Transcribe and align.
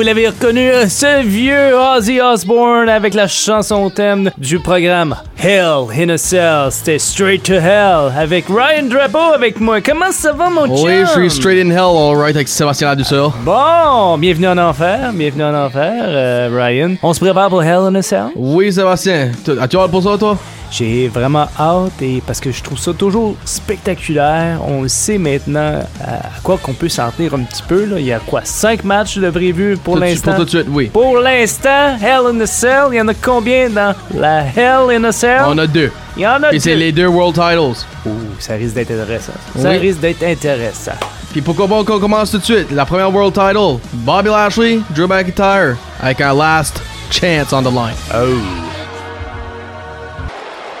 Vous 0.00 0.06
l'avez 0.06 0.28
reconnu, 0.28 0.70
ce 0.88 1.22
vieux 1.22 1.76
Ozzy 1.76 2.22
Osbourne 2.22 2.88
avec 2.88 3.12
la 3.12 3.26
chanson 3.28 3.90
thème 3.90 4.30
du 4.38 4.58
programme 4.58 5.14
Hell 5.38 5.88
in 5.94 6.08
a 6.08 6.16
Cell. 6.16 6.68
C'était 6.70 6.98
Straight 6.98 7.42
to 7.42 7.52
Hell 7.52 8.10
avec 8.16 8.46
Ryan 8.48 8.84
Drapeau 8.88 9.34
avec 9.34 9.60
moi. 9.60 9.82
Comment 9.82 10.10
ça 10.10 10.32
va, 10.32 10.48
mon 10.48 10.64
chum? 10.74 10.86
Oui, 10.86 11.00
je 11.04 11.10
suis 11.20 11.30
straight 11.30 11.62
in 11.66 11.70
hell, 11.70 11.80
alright, 11.80 12.34
avec 12.34 12.48
Sébastien 12.48 12.88
Ladussel. 12.88 13.26
Bon, 13.44 14.16
bienvenue 14.16 14.48
en 14.48 14.56
enfer, 14.56 15.10
bienvenue 15.12 15.44
en 15.44 15.66
enfer, 15.66 15.92
euh, 16.06 16.48
Ryan. 16.50 16.94
On 17.02 17.12
se 17.12 17.20
prépare 17.20 17.50
pour 17.50 17.62
Hell 17.62 17.80
in 17.88 17.94
a 17.96 18.00
Cell? 18.02 18.28
Oui, 18.36 18.72
Sébastien. 18.72 19.32
Tu- 19.44 19.60
As-tu 19.60 19.76
hâte 19.76 19.90
pour 19.90 20.02
ça, 20.02 20.16
toi? 20.18 20.38
J'ai 20.70 21.08
vraiment 21.08 21.48
hâte 21.58 22.00
et 22.00 22.22
parce 22.24 22.38
que 22.40 22.52
je 22.52 22.62
trouve 22.62 22.78
ça 22.78 22.92
toujours 22.92 23.34
spectaculaire. 23.44 24.58
On 24.66 24.82
le 24.82 24.88
sait 24.88 25.18
maintenant 25.18 25.80
à 26.00 26.40
quoi 26.42 26.58
qu'on 26.62 26.74
peut 26.74 26.88
s'en 26.88 27.10
tenir 27.10 27.34
un 27.34 27.40
petit 27.40 27.62
peu. 27.66 27.84
Là. 27.86 27.98
Il 27.98 28.04
y 28.06 28.12
a 28.12 28.20
quoi, 28.20 28.42
cinq 28.44 28.84
matchs 28.84 29.18
de 29.18 29.30
prévus 29.30 29.76
pour 29.82 29.96
l'instant? 29.98 30.32
Pour 30.32 30.40
tout 30.40 30.44
de 30.44 30.50
suite, 30.50 30.66
oui. 30.68 30.86
Pour 30.92 31.18
l'instant, 31.18 31.96
Hell 32.00 32.26
in 32.36 32.40
a 32.40 32.46
Cell, 32.46 32.84
il 32.92 32.96
y 32.96 33.00
en 33.00 33.08
a 33.08 33.14
combien 33.14 33.68
dans 33.68 33.94
la 34.14 34.44
Hell 34.44 34.90
in 34.96 35.04
a 35.04 35.12
Cell? 35.12 35.42
On 35.46 35.58
a 35.58 35.66
deux. 35.66 35.90
Il 36.16 36.22
y 36.22 36.26
en 36.26 36.42
a 36.42 36.52
Et 36.52 36.60
c'est 36.60 36.74
deux. 36.74 36.78
les 36.78 36.92
deux 36.92 37.06
World 37.06 37.34
Titles. 37.34 37.84
Ouh, 38.06 38.10
ça 38.38 38.54
risque 38.54 38.74
d'être 38.74 38.90
intéressant. 38.92 39.32
Ça 39.56 39.70
Oui. 39.70 39.78
risque 39.78 40.00
d'être 40.00 40.22
intéressant. 40.22 40.92
Puis 41.32 41.40
pourquoi 41.40 41.66
pas 41.68 41.84
qu'on 41.84 41.98
commence 42.00 42.30
tout 42.30 42.38
de 42.38 42.44
suite? 42.44 42.70
La 42.72 42.84
première 42.84 43.12
World 43.12 43.34
Title. 43.34 43.78
Bobby 43.92 44.28
Lashley, 44.30 44.80
Drew 44.94 45.06
McIntyre. 45.08 45.76
Avec 46.00 46.20
un 46.20 46.34
last 46.34 46.80
chance 47.10 47.52
on 47.52 47.62
the 47.62 47.72
line. 47.72 47.94
Oh. 48.14 48.69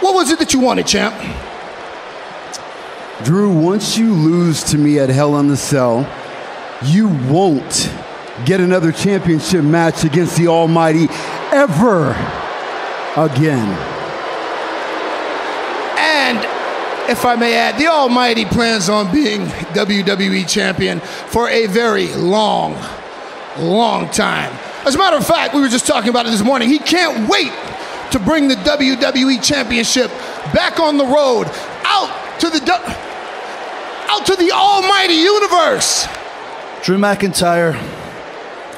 What 0.00 0.14
was 0.14 0.30
it 0.30 0.38
that 0.38 0.52
you 0.54 0.60
wanted, 0.60 0.86
champ? 0.86 1.14
Drew, 3.24 3.52
once 3.52 3.98
you 3.98 4.14
lose 4.14 4.62
to 4.64 4.78
me 4.78 4.98
at 4.98 5.10
Hell 5.10 5.38
in 5.38 5.48
the 5.48 5.56
Cell, 5.56 6.08
you 6.82 7.08
won't 7.08 7.92
get 8.46 8.60
another 8.60 8.92
championship 8.92 9.62
match 9.62 10.04
against 10.04 10.36
the 10.36 10.48
Almighty 10.48 11.06
ever 11.52 12.12
again. 13.16 13.68
And 15.98 16.38
if 17.10 17.26
I 17.26 17.36
may 17.36 17.54
add, 17.56 17.78
the 17.78 17.88
Almighty 17.88 18.46
plans 18.46 18.88
on 18.88 19.12
being 19.12 19.42
WWE 19.74 20.48
champion 20.48 21.00
for 21.00 21.50
a 21.50 21.66
very 21.66 22.08
long, 22.14 22.74
long 23.58 24.08
time. 24.10 24.50
As 24.86 24.94
a 24.94 24.98
matter 24.98 25.18
of 25.18 25.26
fact, 25.26 25.54
we 25.54 25.60
were 25.60 25.68
just 25.68 25.86
talking 25.86 26.08
about 26.08 26.24
it 26.24 26.30
this 26.30 26.42
morning. 26.42 26.70
He 26.70 26.78
can't 26.78 27.28
wait 27.28 27.52
to 28.12 28.18
bring 28.18 28.48
the 28.48 28.56
WWE 28.56 29.42
championship 29.42 30.10
back 30.52 30.80
on 30.80 30.96
the 30.96 31.04
road, 31.04 31.46
out 31.84 32.40
to 32.40 32.50
the 32.50 32.60
du- 32.60 32.96
out 34.10 34.26
to 34.26 34.36
the 34.36 34.50
Almighty 34.52 35.14
universe. 35.14 36.06
Drew 36.82 36.98
McIntyre 36.98 37.76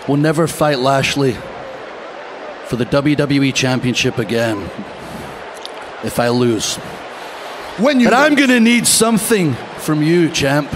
will 0.09 0.17
never 0.17 0.47
fight 0.47 0.79
Lashley 0.79 1.37
for 2.67 2.77
the 2.77 2.85
WWE 2.87 3.55
Championship 3.55 4.19
again 4.19 4.59
if 6.03 6.19
I 6.19 6.29
lose. 6.29 6.77
When 7.79 8.01
you 8.01 8.07
But 8.07 8.15
I'm 8.15 8.35
gonna 8.35 8.61
need 8.61 8.87
something 8.87 9.55
from 9.79 10.03
you, 10.03 10.29
champ. 10.31 10.69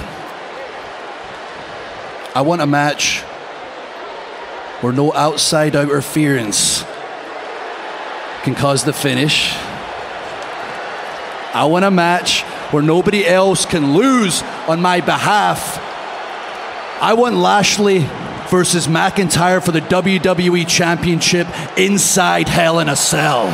I 2.35 2.43
want 2.43 2.63
a 2.63 2.67
match 2.67 3.21
where 4.81 4.93
no 4.93 5.13
outside 5.13 5.75
interference 5.75 6.85
can 8.47 8.55
cause 8.55 8.85
the 8.85 8.93
finish. 8.93 9.53
I 11.53 11.65
want 11.65 11.85
a 11.85 11.91
match 11.91 12.43
where 12.71 12.83
nobody 12.83 13.27
else 13.27 13.67
can 13.67 13.95
lose 13.95 14.45
on 14.69 14.81
my 14.81 15.01
behalf. 15.01 15.81
I 17.03 17.13
want 17.15 17.35
Lashley 17.37 18.07
versus 18.49 18.87
McIntyre 18.87 19.61
for 19.61 19.73
the 19.73 19.81
WWE 19.81 20.65
Championship 20.69 21.47
inside 21.77 22.49
Hell 22.49 22.79
in 22.79 22.89
a 22.89 22.95
Cell. 22.97 23.49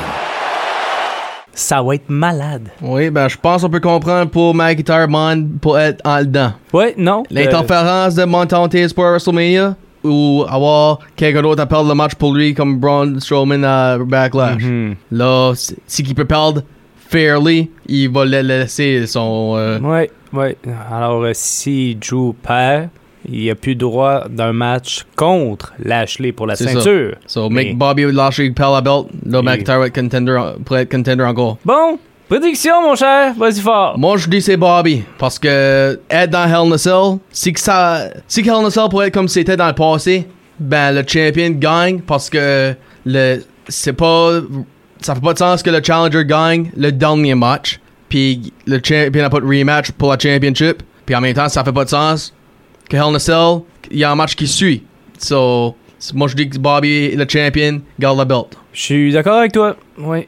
Ça 1.54 1.82
va 1.82 1.94
être 1.94 2.08
malade. 2.10 2.70
Oui, 2.82 3.08
ben 3.10 3.28
je 3.28 3.36
pense 3.36 3.62
qu'on 3.62 3.70
peut 3.70 3.80
comprendre 3.80 4.30
pour 4.30 4.54
McIntyre 4.54 5.06
Bond 5.08 5.58
pour 5.60 5.78
être 5.78 6.00
en 6.04 6.20
dedans. 6.20 6.52
Ouais, 6.72 6.94
non. 6.98 7.22
euh, 7.22 7.34
L'interférence 7.34 8.14
de 8.14 8.24
Montantes 8.24 8.94
pour 8.94 9.04
WrestleMania 9.04 9.74
ou 10.04 10.44
avoir 10.48 10.98
quelqu'un 11.16 11.42
d'autre 11.42 11.62
à 11.62 11.66
perdre 11.66 11.88
le 11.88 11.94
match 11.94 12.14
pour 12.14 12.34
lui 12.34 12.54
comme 12.54 12.78
Braun 12.78 13.18
Strowman 13.20 13.64
à 13.64 13.98
Backlash. 13.98 14.62
Là, 15.10 15.52
si 15.86 16.02
qu'il 16.02 16.14
peut 16.14 16.24
perdre 16.24 16.62
fairly, 17.08 17.70
il 17.86 18.08
va 18.10 18.24
le 18.24 18.40
laisser 18.40 19.06
son... 19.06 19.54
euh, 19.56 19.78
Ouais, 19.80 20.10
ouais. 20.32 20.56
Alors, 20.90 21.22
euh, 21.22 21.30
si 21.34 21.94
Drew 21.96 22.32
perd, 22.42 22.88
il 23.28 23.48
a 23.50 23.54
plus 23.54 23.76
droit 23.76 24.24
d'un 24.28 24.52
match 24.52 25.04
contre 25.14 25.72
Lashley 25.78 26.32
pour 26.32 26.46
la 26.46 26.56
C'est 26.56 26.64
ça. 26.64 26.72
ceinture. 26.80 27.16
So, 27.26 27.48
Mais- 27.50 27.64
make 27.66 27.78
Bobby 27.78 28.10
Lashley 28.10 28.50
perd 28.50 28.72
la 28.72 28.80
belt. 28.80 29.06
Là, 29.26 29.42
McIntyre 29.42 29.78
va 29.78 29.86
être 29.88 29.94
contender, 29.94 30.40
pour 30.64 30.76
être 30.78 30.90
contender 30.90 31.22
encore. 31.24 31.58
Bon, 31.64 31.98
prédiction, 32.32 32.80
mon 32.80 32.94
cher. 32.94 33.34
Vas-y 33.34 33.60
fort. 33.60 33.98
Moi, 33.98 34.16
je 34.16 34.26
dis 34.26 34.40
c'est 34.40 34.56
Bobby. 34.56 35.02
Parce 35.18 35.38
que 35.38 36.00
être 36.08 36.30
dans 36.30 36.46
Hell 36.46 36.70
in 36.70 36.72
a 36.72 36.78
Cell, 36.78 37.18
si, 37.30 37.52
que 37.52 37.60
ça, 37.60 38.08
si 38.26 38.42
que 38.42 38.48
Hell 38.48 38.54
in 38.54 38.64
a 38.64 38.70
Cell 38.70 38.88
pourrait 38.88 39.08
être 39.08 39.14
comme 39.14 39.28
c'était 39.28 39.56
dans 39.56 39.66
le 39.66 39.74
passé, 39.74 40.26
ben 40.58 40.92
le 40.92 41.04
champion 41.06 41.50
gagne 41.50 42.00
parce 42.00 42.30
que 42.30 42.74
le 43.04 43.42
c'est 43.68 43.92
pas. 43.92 44.40
Ça 45.02 45.14
fait 45.14 45.20
pas 45.20 45.34
de 45.34 45.38
sens 45.38 45.62
que 45.62 45.68
le 45.68 45.82
challenger 45.82 46.24
gagne 46.24 46.70
le 46.74 46.90
dernier 46.90 47.34
match. 47.34 47.78
Puis 48.08 48.52
le 48.66 48.80
champion 48.82 49.22
n'a 49.22 49.28
pas 49.28 49.40
de 49.40 49.46
rematch 49.46 49.90
pour 49.92 50.10
la 50.10 50.18
championship. 50.18 50.82
Puis 51.04 51.14
en 51.14 51.20
même 51.20 51.34
temps, 51.34 51.50
ça 51.50 51.62
fait 51.62 51.72
pas 51.72 51.84
de 51.84 51.90
sens 51.90 52.32
que 52.88 52.96
Hell 52.96 53.02
in 53.02 53.14
a 53.14 53.18
Cell, 53.18 53.60
il 53.90 53.98
y 53.98 54.04
a 54.04 54.10
un 54.10 54.14
match 54.14 54.36
qui 54.36 54.48
suit. 54.48 54.84
So, 55.18 55.76
moi 56.14 56.28
je 56.28 56.36
dis 56.36 56.48
que 56.48 56.56
Bobby, 56.56 57.14
le 57.14 57.26
champion, 57.28 57.82
garde 57.98 58.16
la 58.16 58.24
belt. 58.24 58.56
Je 58.72 58.80
suis 58.80 59.12
d'accord 59.12 59.38
avec 59.38 59.52
toi. 59.52 59.76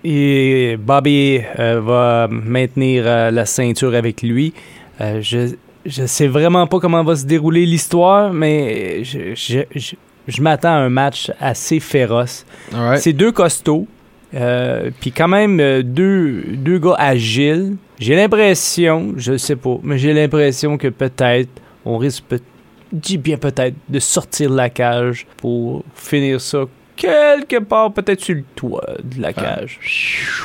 Et 0.04 0.76
Bobby 0.78 1.40
euh, 1.58 1.80
va 1.80 2.28
maintenir 2.30 3.04
euh, 3.06 3.30
la 3.30 3.46
ceinture 3.46 3.94
avec 3.94 4.22
lui. 4.22 4.52
Euh, 5.00 5.20
je 5.22 5.54
je 5.86 6.06
sais 6.06 6.28
vraiment 6.28 6.66
pas 6.66 6.78
comment 6.78 7.04
va 7.04 7.14
se 7.14 7.26
dérouler 7.26 7.66
l'histoire, 7.66 8.32
mais 8.32 9.04
je, 9.04 9.34
je, 9.34 9.58
je, 9.74 9.94
je 10.26 10.40
m'attends 10.42 10.70
à 10.70 10.78
un 10.78 10.88
match 10.88 11.30
assez 11.38 11.78
féroce. 11.78 12.46
C'est 12.96 13.12
deux 13.12 13.32
costauds, 13.32 13.86
puis 14.32 15.12
quand 15.12 15.28
même 15.28 15.82
deux, 15.82 16.42
deux 16.54 16.78
gars 16.78 16.96
agiles. 16.98 17.76
J'ai 18.00 18.16
l'impression, 18.16 19.12
je 19.18 19.36
sais 19.36 19.56
pas, 19.56 19.76
mais 19.82 19.98
j'ai 19.98 20.14
l'impression 20.14 20.78
que 20.78 20.88
peut-être 20.88 21.50
on 21.84 21.98
risque, 21.98 22.24
peut- 22.30 22.40
dis 22.90 23.18
bien 23.18 23.36
peut-être, 23.36 23.76
de 23.86 23.98
sortir 23.98 24.48
de 24.50 24.56
la 24.56 24.70
cage 24.70 25.26
pour 25.36 25.84
finir 25.94 26.40
ça 26.40 26.64
quelque 26.96 27.58
part, 27.60 27.92
peut-être 27.92 28.20
sur 28.20 28.34
le 28.36 28.44
toit 28.54 28.84
de 29.02 29.20
la 29.20 29.32
cage. 29.32 29.78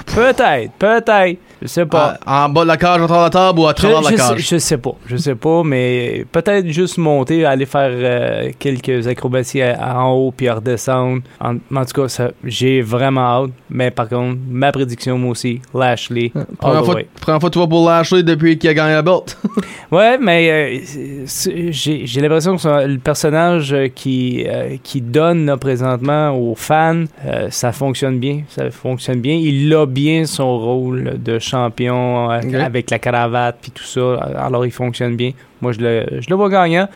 Peut-être, 0.06 0.72
peut-être, 0.78 1.38
je 1.62 1.68
sais 1.68 1.86
pas. 1.86 2.18
Ah, 2.26 2.46
en 2.46 2.50
bas 2.50 2.64
de 2.64 2.68
la 2.68 2.78
cage, 2.78 3.02
à 3.02 3.06
travers 3.06 3.24
la 3.24 3.30
table 3.30 3.60
ou 3.60 3.68
à 3.68 3.72
Je, 3.72 3.76
travers 3.76 4.02
la 4.02 4.10
je 4.12 4.16
cage? 4.16 4.28
sais, 4.48 4.56
je 4.56 4.58
sais 4.58 4.78
pas, 4.78 4.96
je 5.06 5.18
sais 5.18 5.36
pas, 5.36 5.64
mais 5.64 6.26
peut-être 6.32 6.68
juste 6.68 6.98
monter, 6.98 7.46
aller 7.46 7.66
faire 7.66 7.90
euh, 7.92 8.52
quelques 8.58 9.08
acrobaties 9.08 9.62
en 9.64 10.12
haut 10.12 10.34
puis 10.36 10.50
redescendre. 10.50 11.22
En, 11.40 11.56
en 11.76 11.86
tout 11.86 12.02
cas, 12.08 12.30
j'ai 12.44 12.81
vraiment 12.81 13.44
hâte. 13.44 13.52
Mais 13.70 13.92
par 13.92 14.08
contre, 14.10 14.38
ma 14.50 14.72
prédiction, 14.72 15.18
moi 15.18 15.31
aussi, 15.31 15.62
Lashley. 15.74 16.31
all 16.36 16.46
Première 16.60 16.86
fois, 16.86 16.96
première 17.22 17.40
fois 17.42 17.50
tu 17.50 17.60
vas 17.60 17.68
pour 17.68 17.88
Lashley 17.88 18.24
depuis 18.24 18.58
qu'il 18.58 18.70
a 18.70 18.74
gagné 18.74 18.94
la 18.94 19.02
belt. 19.02 19.38
Ouais, 19.92 20.20
mais 20.20 20.84
euh, 20.86 21.26
j'ai 21.72 22.22
l'impression 22.22 22.56
que 22.56 22.62
c'est 22.62 22.88
le 22.88 23.00
personnage 23.00 23.76
qui, 23.96 24.46
euh, 24.48 24.78
qui 24.84 25.02
donne 25.02 25.48
là, 25.48 25.57
présentement 25.57 26.30
aux 26.39 26.56
fans, 26.56 27.03
euh, 27.25 27.47
ça 27.50 27.71
fonctionne 27.71 28.19
bien. 28.19 28.41
Ça 28.50 28.71
fonctionne 28.71 29.21
bien. 29.21 29.36
Il 29.36 29.74
a 29.74 29.86
bien 29.86 30.25
son 30.25 30.57
rôle 30.57 31.21
de 31.21 31.39
champion 31.39 32.31
euh, 32.31 32.39
avec 32.63 32.89
la 32.89 33.00
cravate 33.00 33.57
puis 33.62 33.71
tout 33.71 33.83
ça. 33.83 34.15
Alors, 34.38 34.65
il 34.65 34.71
fonctionne 34.71 35.15
bien. 35.15 35.31
Moi, 35.62 35.74
je 35.74 35.80
le, 35.80 36.06
je 36.19 36.30
le 36.30 36.36
vois 36.36 36.50
gagnant. 36.50 36.88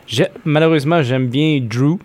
Malheureusement, 0.44 1.02
j'aime 1.02 1.28
bien 1.28 1.60
Drew. 1.60 1.98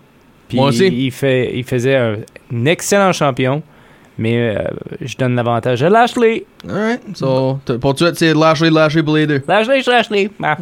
Puis 0.47 0.57
Moi 0.57 0.67
aussi. 0.67 0.87
Il, 0.87 1.11
fait, 1.11 1.51
il 1.55 1.63
faisait 1.63 1.95
un, 1.95 2.15
un 2.53 2.65
excellent 2.65 3.13
champion. 3.13 3.61
Mais 4.19 4.35
euh, 4.57 4.63
je 4.99 5.15
donne 5.15 5.33
l'avantage 5.35 5.81
à 5.81 5.89
Lashley. 5.89 6.45
Alright. 6.67 6.99
So, 7.15 7.57
pour 7.79 7.95
tout 7.95 8.05
c'est 8.13 8.33
Lashley, 8.33 8.69
Lashley 8.69 9.01
pour 9.01 9.15
les 9.15 9.25
deux. 9.25 9.41
Lashley, 9.47 9.81
Lashley. 9.87 10.29
Ah. 10.43 10.57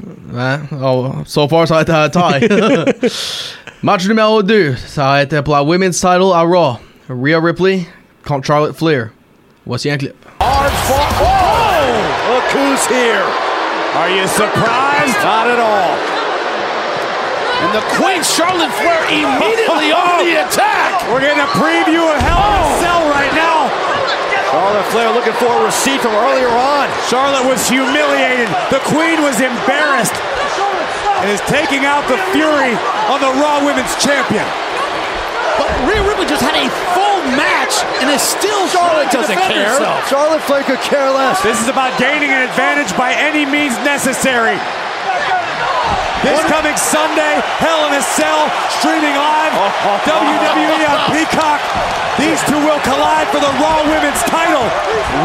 Oh, 0.79 1.07
so 1.25 1.47
far, 1.47 1.67
ça 1.67 1.81
être 1.81 1.89
à 1.89 2.01
la 2.01 2.09
taille. 2.09 2.47
Match 3.83 4.07
numéro 4.07 4.41
2, 4.41 4.75
ça 4.87 5.03
va 5.03 5.21
être 5.21 5.41
pour 5.41 5.53
la 5.53 5.61
Women's 5.61 6.01
Title 6.01 6.33
à 6.33 6.41
Raw. 6.41 6.79
Rhea 7.09 7.39
Ripley 7.39 7.85
contre 8.25 8.47
Charlotte 8.47 8.75
Flair. 8.75 9.11
Voici 9.67 9.91
un 9.91 9.99
clip. 9.99 10.15
Hard 10.41 10.73
fought. 10.89 11.13
Oh! 11.21 12.33
Look 12.33 12.43
who's 12.57 12.83
here. 12.89 13.21
Are 13.93 14.09
you 14.09 14.25
surprised? 14.25 15.13
Not 15.21 15.53
at 15.53 15.61
all. 15.61 15.93
And 17.61 17.71
the 17.77 17.85
Queen 18.01 18.25
Charlotte 18.25 18.73
Flair 18.81 18.97
immediately 19.13 19.93
on 19.93 20.25
the 20.25 20.33
oh. 20.33 20.45
attack. 20.49 21.05
We're 21.13 21.21
getting 21.21 21.45
a 21.45 21.51
preview 21.53 22.01
of 22.01 22.17
Hell 22.17 22.41
in 22.49 22.57
a 22.57 22.65
oh. 22.65 22.81
Cell 22.81 23.01
right 23.13 23.33
now. 23.37 23.69
Charlotte 24.49 24.89
Flair 24.89 25.13
looking 25.13 25.37
for 25.37 25.53
a 25.53 25.65
receipt 25.65 26.01
from 26.01 26.17
earlier 26.17 26.49
on. 26.49 26.89
Charlotte 27.05 27.45
was 27.45 27.69
humiliated. 27.69 28.49
The 28.73 28.81
Queen 28.89 29.21
was 29.21 29.37
embarrassed 29.37 30.17
and 31.21 31.29
is 31.33 31.41
taking 31.49 31.85
out 31.85 32.05
the 32.05 32.17
fury 32.29 32.73
on 33.09 33.17
the 33.21 33.33
Raw 33.41 33.65
Women's 33.65 33.93
Champion. 33.97 34.45
But 35.57 35.73
Rhea 35.89 36.05
Ripley 36.05 36.29
just 36.29 36.45
had 36.45 36.53
a 36.53 36.69
full 36.93 37.19
match 37.33 37.81
and 37.97 38.13
is 38.13 38.21
still 38.21 38.69
Charlotte 38.69 39.09
trying 39.09 39.25
to 39.25 39.33
doesn't 39.33 39.41
defend 39.41 39.53
care. 39.57 39.73
herself. 39.73 40.05
Charlotte 40.05 40.43
Flair 40.45 40.61
could 40.61 40.81
care 40.85 41.09
less. 41.09 41.41
This 41.41 41.57
is 41.57 41.67
about 41.67 41.97
gaining 41.97 42.29
an 42.29 42.45
advantage 42.45 42.93
by 42.93 43.17
any 43.17 43.41
means 43.41 43.73
necessary. 43.81 44.61
This 46.21 46.37
coming 46.49 46.77
Sunday, 46.77 47.41
Hell 47.61 47.89
in 47.89 47.93
a 47.93 48.01
Cell, 48.01 48.49
streaming 48.77 49.13
live, 49.17 49.53
oh, 49.53 49.69
oh, 49.69 49.89
oh, 49.89 49.93
on 49.93 49.99
WWE 50.05 50.81
on 50.89 50.99
Peacock. 51.13 51.61
These 52.17 52.41
two 52.49 52.57
will 52.57 52.81
collide 52.81 53.29
for 53.29 53.37
the 53.37 53.53
Raw 53.61 53.85
Women's 53.85 54.21
title. 54.25 54.65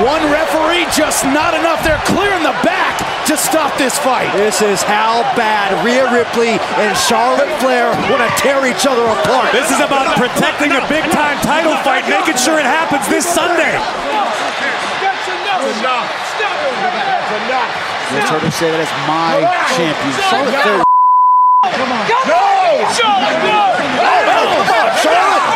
One 0.05 0.21
referee, 0.29 0.85
just 0.93 1.25
not 1.33 1.57
enough. 1.57 1.81
They're 1.85 2.01
clearing 2.05 2.45
the 2.45 2.57
back 2.61 3.01
to 3.33 3.41
stop 3.41 3.73
this 3.81 3.97
fight. 3.97 4.29
This 4.37 4.61
is 4.61 4.85
how 4.85 5.25
bad 5.33 5.73
Rhea 5.81 6.05
Ripley 6.13 6.61
and 6.77 6.93
Charlotte 6.93 7.49
Flair 7.65 7.89
want 8.13 8.21
to 8.21 8.29
tear 8.37 8.61
each 8.69 8.85
other 8.85 9.09
apart. 9.09 9.49
This 9.57 9.73
is 9.73 9.81
about 9.81 10.21
protecting 10.21 10.69
a 10.77 10.85
big 10.85 11.01
time 11.09 11.41
title 11.41 11.73
fight, 11.81 12.05
making 12.13 12.37
sure 12.37 12.61
it 12.61 12.69
happens 12.69 13.09
this 13.09 13.25
Sunday. 13.25 13.73
Enough! 13.73 14.37
Enough! 15.81 16.13
Enough! 17.49 17.73
Let's 18.13 18.29
heard 18.29 18.45
her 18.45 18.53
say 18.53 18.69
that 18.69 18.85
as 18.85 18.93
my 19.09 19.49
champion. 19.81 20.13
Charlotte 20.29 20.53
Flair. 20.61 20.85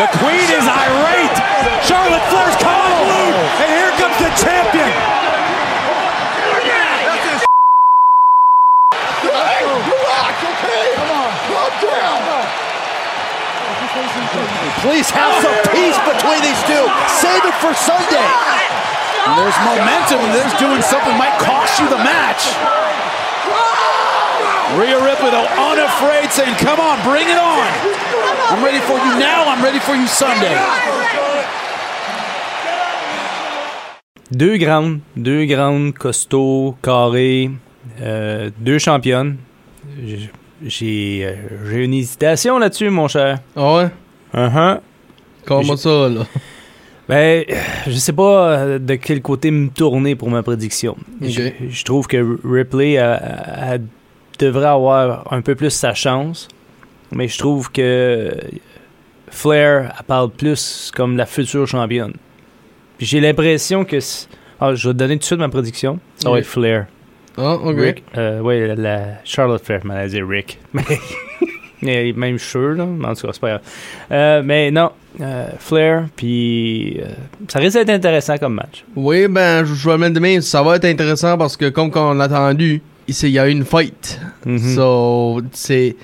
The 0.00 0.08
Queen 0.25 0.49
is 0.49 0.64
irate. 0.64 1.37
Charlotte 1.84 2.25
Flair's 2.32 2.56
calling 2.56 2.96
blue, 3.05 3.37
and 3.61 3.69
here 3.69 3.93
comes 4.00 4.17
the 4.17 4.32
champion. 4.40 5.36
Please 14.84 15.08
have 15.11 15.40
some 15.43 15.56
peace 15.73 15.99
between 16.05 16.40
these 16.44 16.61
two. 16.69 16.84
Save 17.08 17.43
it 17.44 17.56
for 17.64 17.73
Sunday. 17.75 18.28
And 19.26 19.34
there's 19.40 19.58
momentum, 19.64 20.20
and 20.20 20.32
there's 20.34 20.55
doing 20.61 20.82
something 20.82 21.17
might 21.19 21.38
cost 21.40 21.81
you 21.81 21.88
the 21.88 21.99
match. 21.99 22.46
Rhea 24.78 25.02
Ripley, 25.02 25.31
though, 25.31 25.46
unafraid, 25.46 26.31
saying, 26.31 26.55
Come 26.56 26.78
on, 26.81 27.02
bring 27.02 27.28
it 27.28 27.38
on. 27.38 27.67
I'm 28.50 28.62
ready 28.62 28.81
for 28.81 28.99
you 28.99 29.19
now. 29.19 29.49
I'm 29.49 29.62
ready 29.62 29.78
for 29.78 29.94
you 29.94 30.06
Sunday. 30.06 30.55
Deux 34.31 34.58
grandes, 34.58 35.00
deux 35.17 35.46
grandes, 35.46 35.94
costauds, 35.94 36.76
carrées, 36.82 37.50
euh, 38.00 38.50
deux 38.58 38.78
championnes. 38.78 39.38
J'ai 40.64 41.20
euh, 41.25 41.35
j'ai 41.70 41.85
une 41.85 41.94
hésitation 41.94 42.58
là-dessus, 42.58 42.88
mon 42.91 43.08
cher. 43.08 43.38
Ah 43.55 43.75
ouais? 43.76 43.88
Uh-huh. 44.35 44.81
Comment 45.44 45.76
ça, 45.76 46.08
là? 46.08 46.26
Ben, 47.08 47.44
je 47.87 47.93
sais 47.93 48.12
pas 48.12 48.49
euh, 48.58 48.79
de 48.81 48.94
quel 48.97 49.23
côté 49.23 49.50
me 49.53 49.69
tourner 49.69 50.17
pour 50.17 50.29
ma 50.31 50.43
prédiction. 50.43 50.97
Je, 51.23 51.85
trouve 51.85 52.08
que 52.08 52.38
Ripley 52.44 52.97
euh, 52.99 53.79
devrait 54.41 54.67
avoir 54.67 55.32
un 55.32 55.41
peu 55.41 55.55
plus 55.55 55.70
sa 55.70 55.94
chance, 55.94 56.49
mais 57.12 57.29
je 57.29 57.38
trouve 57.38 57.70
que 57.70 58.35
Flair 59.29 59.94
elle 59.99 60.05
parle 60.06 60.31
plus 60.31 60.91
comme 60.94 61.17
la 61.17 61.26
future 61.26 61.67
championne. 61.69 62.14
J'ai 62.99 63.20
l'impression 63.20 63.85
que... 63.85 64.00
c- 64.00 64.26
Ah, 64.61 64.75
je 64.75 64.88
vais 64.88 64.94
te 64.94 64.99
donner 64.99 65.14
tout 65.14 65.20
de 65.20 65.25
suite 65.26 65.38
ma 65.38 65.49
prédiction. 65.49 66.00
Ça 66.17 66.29
va 66.29 66.35
Oui. 66.35 66.41
être 66.41 66.47
Flair. 66.47 66.87
Ah, 67.38 67.55
ok. 67.55 67.77
Rick. 67.79 68.05
Euh, 68.17 68.41
ouais, 68.41 68.75
la, 68.75 69.23
Charlotte 69.25 69.62
Flair, 69.65 69.81
je 69.83 69.88
m'allais 69.88 70.09
dire 70.09 70.27
Rick. 70.27 70.59
Mais, 71.83 72.12
même 72.15 72.38
sûr, 72.38 72.75
là. 72.75 72.87
Mais 72.87 73.06
En 73.06 73.15
tout 73.15 73.27
cas, 73.27 73.33
c'est 73.33 73.41
pas 73.41 73.49
grave. 73.49 73.61
Euh, 74.11 74.43
mais 74.43 74.71
non, 74.71 74.91
euh, 75.21 75.49
Flair, 75.59 76.06
puis 76.17 76.99
euh, 77.00 77.09
ça 77.49 77.59
risque 77.59 77.77
d'être 77.77 77.91
intéressant 77.91 78.38
comme 78.38 78.55
match. 78.55 78.85
Oui, 78.94 79.29
ben, 79.29 79.65
je 79.65 79.75
je 79.75 79.87
vais 79.87 79.93
le 79.93 79.99
mettre 79.99 80.15
de 80.15 80.21
même. 80.21 80.41
Ça 80.41 80.62
va 80.62 80.77
être 80.77 80.87
intéressant 80.87 81.37
parce 81.37 81.56
que, 81.56 81.69
comme 81.69 81.91
on 81.94 82.15
l'a 82.15 82.25
entendu, 82.25 82.81
il 83.06 83.29
y 83.29 83.38
a 83.38 83.47
eu 83.47 83.53
une 83.53 83.65
fight. 83.65 84.21
Mhm. 84.44 84.75
So, 84.75 85.43
c'est. 85.53 85.97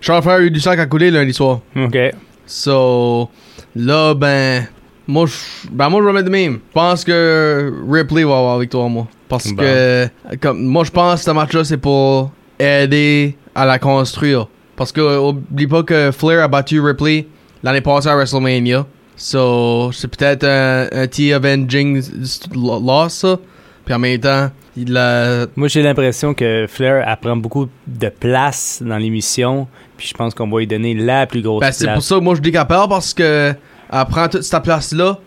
Charles 0.00 0.22
Flair 0.22 0.36
a 0.36 0.40
eu 0.40 0.50
du 0.50 0.60
sang 0.60 0.70
à 0.70 0.86
couler 0.86 1.10
lundi 1.10 1.34
soir. 1.34 1.60
OK. 1.76 1.98
So, 2.46 3.28
là, 3.76 4.14
ben. 4.14 4.66
Moi, 5.08 5.26
je 5.26 5.68
ben, 5.70 5.88
moi, 5.88 6.00
je 6.02 6.06
vais 6.06 6.12
mettre 6.12 6.26
de 6.26 6.30
même. 6.30 6.54
Je 6.68 6.72
pense 6.74 7.02
que 7.02 7.72
Ripley 7.90 8.24
va 8.24 8.36
avoir 8.38 8.58
victoire, 8.58 8.88
moi. 8.88 9.06
Parce 9.28 9.48
Bon. 9.52 9.56
que, 9.62 10.06
comme, 10.40 10.62
moi, 10.66 10.84
je 10.84 10.90
pense 10.90 11.20
que 11.20 11.24
ce 11.24 11.30
match-là, 11.30 11.64
c'est 11.64 11.78
pour 11.78 12.30
aider 12.58 13.36
à 13.54 13.64
la 13.66 13.78
construire. 13.78 14.46
Parce 14.76 14.92
que, 14.92 15.18
oublie 15.18 15.66
pas 15.66 15.82
que 15.82 16.10
Flair 16.12 16.44
a 16.44 16.48
battu 16.48 16.80
Ripley 16.80 17.26
l'année 17.62 17.80
passée 17.80 18.08
à 18.08 18.14
WrestleMania. 18.14 18.86
So, 19.16 19.90
c'est 19.92 20.08
peut-être 20.08 20.44
un, 20.44 20.86
un 20.92 21.06
petit 21.08 21.32
avenging 21.32 22.00
loss, 22.54 23.12
ça. 23.14 23.38
Puis 23.84 23.94
en 23.94 23.98
même 23.98 24.20
temps, 24.20 24.50
il 24.76 24.96
a. 24.96 25.46
Moi, 25.56 25.68
j'ai 25.68 25.82
l'impression 25.82 26.34
que 26.34 26.66
Flair 26.68 27.04
elle 27.08 27.16
prend 27.16 27.36
beaucoup 27.36 27.68
de 27.86 28.08
place 28.10 28.82
dans 28.84 28.98
l'émission, 28.98 29.66
puis 29.96 30.06
je 30.08 30.14
pense 30.14 30.34
qu'on 30.34 30.48
va 30.48 30.58
lui 30.60 30.66
donner 30.66 30.94
la 30.94 31.26
plus 31.26 31.42
grosse 31.42 31.60
Ben, 31.62 31.72
c'est 31.72 31.84
place. 31.86 31.94
pour 31.94 32.02
ça 32.04 32.14
que 32.16 32.20
moi, 32.20 32.34
je 32.36 32.40
dis 32.40 32.52
qu'elle 32.52 32.66
perd 32.66 32.88
parce 32.88 33.12
que 33.14 33.52
elle 33.92 34.04
prend 34.06 34.28
toute 34.28 34.42
cette 34.42 34.62
place-là, 34.62 35.18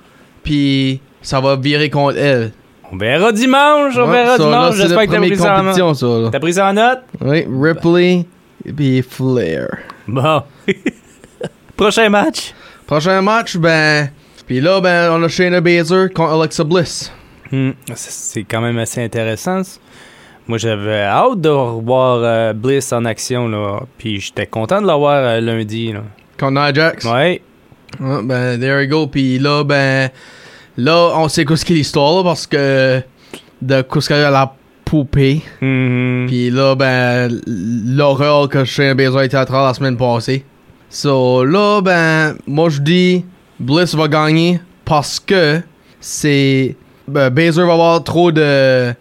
puis 0.44 1.02
ça 1.22 1.40
va 1.40 1.56
virer 1.56 1.90
contre 1.90 2.18
elle. 2.18 2.52
On 2.92 2.98
verra 2.98 3.32
dimanche, 3.32 3.96
on 3.98 4.08
verra 4.08 4.38
ça, 4.38 4.44
dimanche. 4.44 4.76
J'espère 4.76 5.06
que 5.06 5.12
t'as 5.12 5.18
pris 5.20 5.38
ça 5.38 5.60
en 5.60 5.64
note. 5.64 6.32
T'as 6.32 6.40
pris 6.40 6.54
ça 6.54 6.70
en 6.70 6.74
note? 6.74 7.00
Oui, 7.22 7.46
Ripley 7.50 8.26
puis 8.76 9.02
Flair. 9.02 9.68
Bon. 10.08 10.44
Prochain 11.78 12.10
match? 12.10 12.54
Prochain 12.86 13.22
match, 13.22 13.58
ben. 13.58 14.10
Puis 14.46 14.60
là, 14.60 14.82
ben, 14.82 15.12
on 15.14 15.24
a 15.24 15.28
Shayna 15.28 15.62
Baszler 15.62 16.10
contre 16.10 16.34
Alexa 16.34 16.64
Bliss. 16.64 17.12
Hmm, 17.52 17.72
c'est- 17.96 18.12
C'est 18.12 18.44
quand 18.44 18.62
même 18.62 18.78
assez 18.78 19.04
intéressant. 19.04 19.64
ça. 19.64 19.80
Moi, 20.48 20.58
j'avais 20.58 21.02
hâte 21.04 21.40
de 21.40 21.50
revoir 21.50 22.20
euh, 22.24 22.54
Bliss 22.54 22.92
en 22.92 23.06
action, 23.06 23.48
là. 23.48 23.80
Puis 23.98 24.20
j'étais 24.20 24.48
content 24.48 24.82
de 24.82 24.88
l'avoir 24.88 25.16
euh, 25.24 25.40
lundi, 25.40 25.94
là. 25.94 26.02
Contre 26.38 26.54
Nia 26.54 26.74
Jax. 26.74 27.06
Ouais. 27.06 27.42
Ah, 28.00 28.22
ben, 28.24 28.60
there 28.60 28.82
you 28.84 28.90
go. 28.90 29.08
Puis 29.08 29.40
là, 29.40 29.64
ben. 29.64 30.10
Là, 30.78 31.12
on 31.16 31.28
sait 31.28 31.46
qu'est-ce 31.46 31.66
qu'est 31.66 31.74
l'histoire, 31.74 32.18
là, 32.18 32.24
parce 32.24 32.48
que. 32.48 33.02
De 33.62 33.82
qu'est-ce 33.82 34.08
qu'elle 34.08 34.24
a 34.24 34.32
la 34.32 34.54
poupée. 34.86 35.42
Mhm. 35.62 36.26
Puis 36.28 36.50
là, 36.50 36.76
ben. 36.76 37.30
L'horreur 37.48 38.50
que 38.50 38.94
Baszler 38.94 39.20
a 39.20 39.26
été 39.26 39.38
à 39.38 39.46
travers 39.46 39.68
la 39.68 39.74
semaine 39.74 39.98
passée. 39.98 40.46
So, 40.90 41.44
là, 41.44 41.82
ben. 41.82 42.36
Moi, 42.48 42.70
je 42.70 42.80
dis. 42.80 43.26
Bliss 43.60 43.94
va 43.96 44.08
gagner 44.08 44.60
parce 44.86 45.20
que. 45.20 45.62
C'est. 46.00 46.76
Ben, 47.08 47.30
Baszler 47.30 47.66
va 47.66 47.74
avoir 47.74 48.04
trop 48.04 48.32
de. 48.32 48.94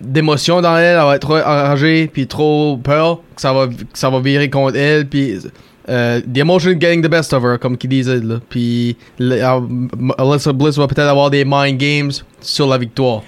d'émotions 0.00 0.60
dans 0.60 0.76
elle, 0.76 0.98
elle 0.98 1.04
va 1.04 1.16
être 1.16 1.22
trop 1.22 1.36
enragée 1.36 2.10
puis 2.12 2.26
trop 2.26 2.76
peur 2.76 3.20
que 3.34 3.40
ça 3.40 3.52
va 3.52 3.68
que 3.68 3.74
ça 3.94 4.10
va 4.10 4.20
virer 4.20 4.50
contre 4.50 4.76
elle 4.76 5.08
puis 5.08 5.38
euh, 5.88 6.20
the 6.32 6.38
emotion 6.38 6.72
getting 6.80 7.02
the 7.02 7.08
best 7.10 7.32
of 7.32 7.42
her 7.42 7.58
comme 7.58 7.76
qu'ils 7.76 7.90
disent 7.90 8.08
là 8.08 8.40
puis 8.48 8.96
Alexa 10.18 10.52
Bliss 10.52 10.76
va 10.78 10.86
peut-être 10.86 11.08
avoir 11.08 11.30
des 11.30 11.44
mind 11.44 11.78
games 11.78 12.12
sur 12.40 12.66
la 12.66 12.78
victoire 12.78 13.22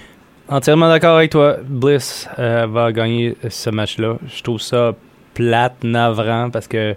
Entièrement 0.49 0.87
d'accord 0.87 1.17
avec 1.17 1.31
toi. 1.31 1.57
Bliss 1.67 2.25
euh, 2.39 2.65
va 2.71 2.93
gagner 2.93 3.35
ce 3.49 3.69
match-là. 3.69 4.15
Je 4.33 4.41
trouve 4.41 4.61
ça 4.61 4.93
plate, 5.33 5.83
navrant, 5.83 6.49
parce 6.49 6.69
que 6.69 6.95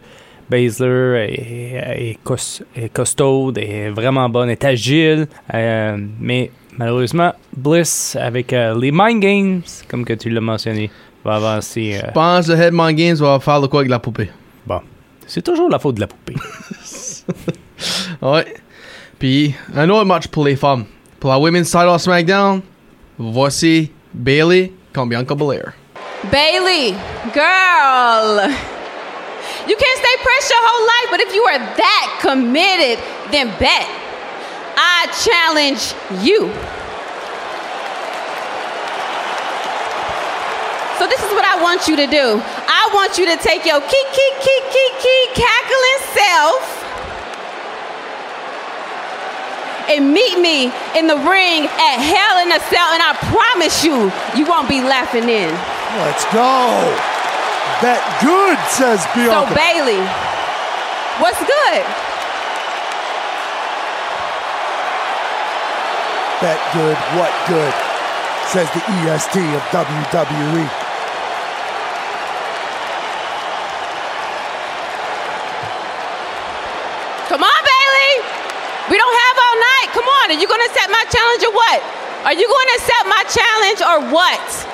Baszler 0.49 1.27
est, 1.29 2.11
est, 2.11 2.19
cos- 2.23 2.63
est 2.77 3.89
vraiment 3.91 4.29
bonne, 4.29 4.51
est 4.51 4.65
agile. 4.65 5.27
euh, 5.53 5.97
mais 6.21 6.53
malheureusement, 6.79 7.33
Bliss, 7.57 8.17
avec 8.21 8.53
euh, 8.53 8.79
les 8.81 8.93
Mind 8.93 9.21
Games, 9.21 9.63
comme 9.89 10.05
que 10.05 10.13
tu 10.13 10.31
l'as 10.31 10.41
mentionné, 10.41 10.89
va 11.25 11.35
avancer. 11.35 11.99
je 12.07 12.13
pense 12.13 12.47
que 12.47 12.53
le 12.53 12.59
head 12.61 12.73
mind 12.73 12.97
games 12.97 13.17
va 13.17 13.41
faire 13.41 13.61
le 13.61 13.67
quoi 13.67 13.81
avec 13.81 13.91
la 13.91 13.99
poupée 13.99 14.31
c'est 15.31 15.43
toujours 15.43 15.69
la 15.69 15.79
faute 15.79 15.95
de 15.95 16.01
la 16.01 16.09
poupée. 16.09 16.35
ouais 18.23 18.55
puis 19.19 19.55
un 19.77 19.89
autre 19.89 20.05
match 20.05 20.27
pour 20.27 20.45
les 20.45 20.57
femmes 20.57 20.85
pour 21.21 21.31
la 21.31 21.39
women's 21.39 21.71
title 21.71 21.99
SmackDown 21.99 22.63
voici 23.17 23.93
Bailey 24.13 24.73
contre 24.93 25.11
Bianca 25.11 25.35
Belair 25.35 25.73
Bailey, 26.31 26.93
girl. 27.33 28.45
You 29.67 29.77
can't 29.77 29.99
stay 29.99 30.17
pressed 30.23 30.51
your 30.51 30.61
whole 30.61 30.87
life, 30.87 31.09
but 31.11 31.21
if 31.21 31.35
you 31.35 31.43
are 31.45 31.59
that 31.59 32.19
committed, 32.21 33.03
then 33.33 33.49
bet. 33.59 33.89
I 34.77 35.07
challenge 35.17 35.95
you. 36.23 36.53
So 41.01 41.09
this 41.09 41.25
is 41.25 41.33
what 41.33 41.49
I 41.49 41.57
want 41.65 41.89
you 41.89 41.97
to 41.97 42.05
do. 42.05 42.37
I 42.45 42.93
want 42.93 43.17
you 43.17 43.25
to 43.33 43.41
take 43.41 43.65
your 43.65 43.81
key, 43.81 44.07
key, 44.13 44.33
key, 44.37 44.61
key, 44.69 44.91
key, 45.01 45.23
cackling 45.33 46.01
self 46.13 46.61
and 49.89 50.13
meet 50.13 50.37
me 50.45 50.69
in 50.93 51.09
the 51.09 51.17
ring 51.25 51.65
at 51.73 51.97
Hell 52.05 52.45
in 52.45 52.53
a 52.53 52.61
Cell, 52.69 52.93
and 52.93 53.01
I 53.01 53.17
promise 53.33 53.81
you, 53.81 54.13
you 54.37 54.45
won't 54.45 54.69
be 54.69 54.85
laughing 54.85 55.25
in. 55.25 55.49
Let's 56.05 56.29
go. 56.37 56.85
That 57.81 58.05
good, 58.21 58.61
says 58.69 59.01
Bianca. 59.17 59.49
So 59.49 59.57
Bailey, 59.57 60.05
what's 61.17 61.41
good? 61.41 61.81
That 66.45 66.61
good, 66.77 67.01
what 67.17 67.33
good, 67.49 67.73
says 68.53 68.69
the 68.77 68.85
EST 69.09 69.41
of 69.57 69.65
WWE. 69.73 70.80
Are 80.31 80.39
you 80.39 80.47
going 80.47 80.61
to 80.61 80.71
accept 80.71 80.93
my 80.93 81.05
challenge 81.11 81.43
or 81.43 81.51
what? 81.51 81.83
Are 82.23 82.35
you 82.35 82.47
going 82.47 82.69
to 82.71 82.77
accept 82.79 83.07
my 83.11 83.23
challenge 83.27 83.81
or 83.83 84.15
what? 84.15 84.70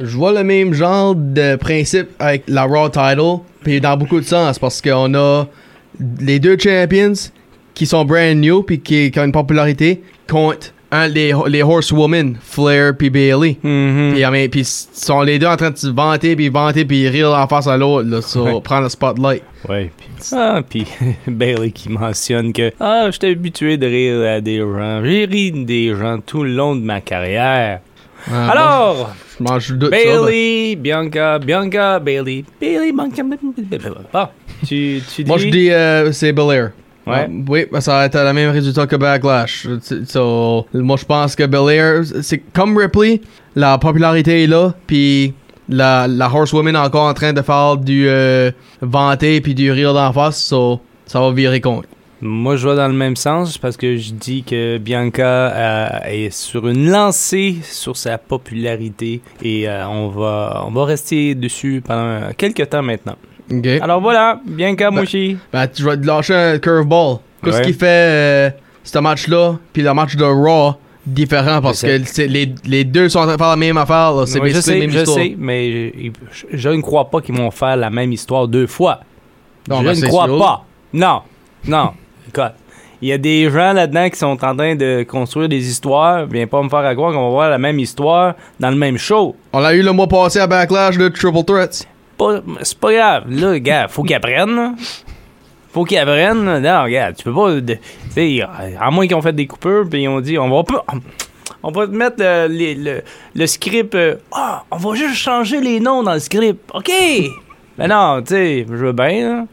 Je 0.00 0.16
vois 0.16 0.32
le 0.32 0.42
même 0.44 0.72
genre 0.72 1.14
de 1.14 1.56
principe 1.56 2.08
avec 2.18 2.44
la 2.48 2.64
Raw 2.64 2.88
title, 2.88 3.42
puis 3.62 3.80
dans 3.80 3.96
beaucoup 3.96 4.18
de 4.20 4.24
sens, 4.24 4.58
parce 4.58 4.80
qu'on 4.80 5.14
a 5.14 5.46
les 6.20 6.38
deux 6.38 6.56
champions 6.58 7.12
qui 7.74 7.86
sont 7.86 8.04
brand 8.04 8.34
new 8.36 8.62
puis 8.62 8.80
qui, 8.80 9.10
qui 9.10 9.20
ont 9.20 9.24
une 9.24 9.32
popularité 9.32 10.02
contre 10.28 10.72
un 10.92 11.06
les, 11.06 11.32
les 11.46 11.62
horsewomen, 11.62 12.36
Flair 12.40 12.96
puis 12.98 13.10
Bailey. 13.10 13.56
Puis, 13.62 14.20
I 14.20 14.26
mean, 14.30 14.48
puis 14.50 14.64
sont 14.64 15.22
les 15.22 15.38
deux 15.38 15.46
en 15.46 15.56
train 15.56 15.70
de 15.70 15.76
se 15.76 15.86
vanter 15.86 16.34
puis 16.34 16.48
vanter 16.48 16.84
puis 16.84 17.08
rire 17.08 17.30
en 17.30 17.46
face 17.46 17.68
à 17.68 17.76
l'autre 17.76 18.08
là, 18.08 18.20
sur 18.22 18.42
Ouais. 18.44 18.60
prendre 18.60 18.82
le 18.84 18.88
spotlight. 18.88 19.42
Ouais. 19.68 19.90
Puis, 19.96 20.08
ah, 20.32 20.62
puis 20.68 20.84
Bailey 21.28 21.70
qui 21.70 21.90
mentionne 21.90 22.52
que 22.52 22.72
Ah, 22.80 23.08
j'étais 23.12 23.28
habitué 23.30 23.76
de 23.76 23.86
rire 23.86 24.36
à 24.36 24.40
des 24.40 24.58
gens. 24.58 25.04
J'ai 25.04 25.26
ri 25.26 25.52
des 25.64 25.94
gens 25.94 26.18
tout 26.26 26.42
le 26.42 26.50
long 26.54 26.74
de 26.74 26.80
ma 26.82 27.00
carrière. 27.00 27.80
Ah, 28.30 28.50
Alors, 28.50 29.14
je 29.38 29.44
mange 29.44 29.72
ben. 29.74 29.90
Bailey, 29.90 30.76
Bianca, 30.76 31.38
Bianca, 31.38 31.98
Bailey, 31.98 32.44
Bailey, 32.60 32.92
Bianca. 32.92 33.22
Bon, 34.12 34.28
tu, 34.66 35.00
tu 35.14 35.22
dis. 35.24 35.28
Moi 35.28 35.38
je 35.38 35.48
dis? 35.48 35.70
euh, 35.70 36.12
c'est 36.12 36.32
Belair. 36.32 36.70
Ouais. 37.06 37.26
Ah, 37.26 37.30
oui, 37.48 37.66
ben, 37.72 37.80
ça 37.80 37.92
va 37.94 38.04
être 38.06 38.18
le 38.22 38.32
même 38.32 38.50
résultat 38.50 38.86
que 38.86 38.96
Backlash. 38.96 39.66
So, 40.06 40.66
moi 40.74 40.96
je 40.98 41.04
pense 41.04 41.34
que 41.34 41.44
Belair, 41.46 42.02
c'est 42.22 42.38
comme 42.52 42.76
Ripley, 42.76 43.20
la 43.56 43.78
popularité 43.78 44.44
est 44.44 44.46
là, 44.46 44.74
puis 44.86 45.32
la, 45.68 46.06
la 46.06 46.26
Horsewoman 46.28 46.74
est 46.74 46.78
encore 46.78 47.06
en 47.08 47.14
train 47.14 47.32
de 47.32 47.42
faire 47.42 47.76
du 47.78 48.06
euh, 48.08 48.50
vanter 48.82 49.40
puis 49.40 49.54
du 49.54 49.70
rire 49.72 49.94
d'en 49.94 50.12
face, 50.12 50.42
so, 50.42 50.80
ça 51.06 51.20
va 51.20 51.30
virer 51.32 51.60
contre. 51.60 51.88
Moi, 52.22 52.56
je 52.56 52.68
vais 52.68 52.76
dans 52.76 52.86
le 52.88 52.92
même 52.94 53.16
sens 53.16 53.56
parce 53.56 53.76
que 53.78 53.96
je 53.96 54.12
dis 54.12 54.42
que 54.42 54.76
Bianca 54.78 55.24
euh, 55.24 55.88
est 56.04 56.30
sur 56.30 56.68
une 56.68 56.90
lancée 56.90 57.56
sur 57.62 57.96
sa 57.96 58.18
popularité 58.18 59.22
et 59.42 59.66
euh, 59.68 59.86
on 59.88 60.08
va 60.08 60.64
on 60.66 60.70
va 60.70 60.84
rester 60.84 61.34
dessus 61.34 61.82
pendant 61.86 62.30
quelques 62.36 62.68
temps 62.68 62.82
maintenant. 62.82 63.16
Alors 63.80 64.00
voilà, 64.00 64.38
Bianca 64.46 64.90
Mouchi. 64.90 65.36
Ben, 65.52 65.66
tu 65.66 65.82
vas 65.82 65.96
te 65.96 66.06
lâcher 66.06 66.34
un 66.34 66.58
curveball. 66.58 67.16
Qu'est-ce 67.42 67.56
Ouais. 67.56 67.62
qui 67.64 67.72
fait 67.72 67.86
euh, 67.86 68.50
ce 68.84 68.98
match-là, 68.98 69.56
puis 69.72 69.82
le 69.82 69.94
match 69.94 70.14
de 70.14 70.24
Raw 70.24 70.74
différent 71.06 71.62
parce 71.62 71.80
Je 71.80 71.86
que 71.98 72.04
c'est- 72.04 72.28
les, 72.28 72.54
les 72.66 72.84
deux 72.84 73.08
sont 73.08 73.20
en 73.20 73.22
train 73.24 73.32
de 73.32 73.38
faire 73.38 73.48
la 73.48 73.56
même 73.56 73.78
affaire. 73.78 74.12
là. 74.12 74.26
C'est 74.26 74.38
Oui, 74.40 74.50
je 74.50 74.60
sais, 74.60 74.74
la 74.74 74.80
même 74.80 74.90
je 74.90 74.98
histoire. 74.98 75.16
sais, 75.16 75.34
mais 75.38 75.90
je, 75.90 76.10
je- 76.52 76.56
je 76.56 76.68
ne 76.68 76.82
crois 76.82 77.08
pas 77.10 77.22
qu'ils 77.22 77.34
vont 77.34 77.50
faire 77.50 77.76
la 77.78 77.88
même 77.88 78.12
histoire 78.12 78.46
deux 78.46 78.66
fois. 78.66 79.00
Non, 79.68 79.80
je 79.80 79.86
ben, 79.86 80.00
ne 80.00 80.06
crois 80.06 80.26
sûr. 80.26 80.38
pas. 80.38 80.64
Non, 80.92 81.22
non. 81.66 81.90
Il 83.02 83.08
y 83.08 83.12
a 83.12 83.18
des 83.18 83.48
gens 83.50 83.72
là-dedans 83.72 84.10
qui 84.10 84.18
sont 84.18 84.36
en 84.44 84.54
train 84.56 84.74
de 84.74 85.04
construire 85.08 85.48
des 85.48 85.68
histoires. 85.70 86.26
Viens 86.26 86.46
pas 86.46 86.62
me 86.62 86.68
faire 86.68 86.80
à 86.80 86.94
croire 86.94 87.12
qu'on 87.14 87.22
va 87.24 87.30
voir 87.30 87.48
la 87.50 87.56
même 87.58 87.78
histoire 87.78 88.34
dans 88.58 88.68
le 88.70 88.76
même 88.76 88.98
show. 88.98 89.34
On 89.54 89.60
l'a 89.60 89.72
eu 89.74 89.82
le 89.82 89.92
mois 89.92 90.06
passé 90.06 90.38
à 90.38 90.46
Backlash 90.46 90.98
de 90.98 91.08
Triple 91.08 91.44
Threats. 91.44 91.86
C'est 92.62 92.78
pas 92.78 92.92
grave. 92.92 93.24
Là, 93.30 93.58
gars, 93.58 93.88
faut 93.88 94.02
qu'ils 94.02 94.16
apprennent. 94.16 94.54
là. 94.54 94.74
Faut 95.72 95.84
qu'ils 95.84 95.96
apprennent. 95.98 96.44
Non, 96.58 96.82
regarde, 96.82 97.14
tu 97.16 97.24
peux 97.24 97.32
pas. 97.34 97.52
de- 97.60 97.74
tu 97.74 97.80
sais, 98.10 98.42
à 98.78 98.90
moins 98.90 99.06
qu'ils 99.06 99.16
ont 99.16 99.22
fait 99.22 99.32
des 99.32 99.46
coupures, 99.46 99.86
puis 99.88 100.02
ils 100.02 100.08
ont 100.08 100.20
dit 100.20 100.36
on 100.38 100.48
va 100.50 100.62
pas. 100.64 100.84
On 101.62 101.70
va 101.72 101.86
te 101.86 101.92
mettre 101.92 102.16
euh, 102.20 102.48
le, 102.50 103.02
le 103.34 103.46
script. 103.46 103.94
euh, 103.94 104.14
Ah, 104.32 104.64
on 104.70 104.78
va 104.78 104.94
juste 104.94 105.16
changer 105.16 105.60
les 105.60 105.78
noms 105.78 106.02
dans 106.02 106.14
le 106.14 106.18
script. 106.18 106.58
OK! 106.72 106.90
Mais 107.76 107.86
non, 107.86 108.22
tu 108.22 108.28
sais, 108.34 108.66
je 108.66 108.74
veux 108.76 108.92
bien, 108.92 109.28
là. 109.28 109.44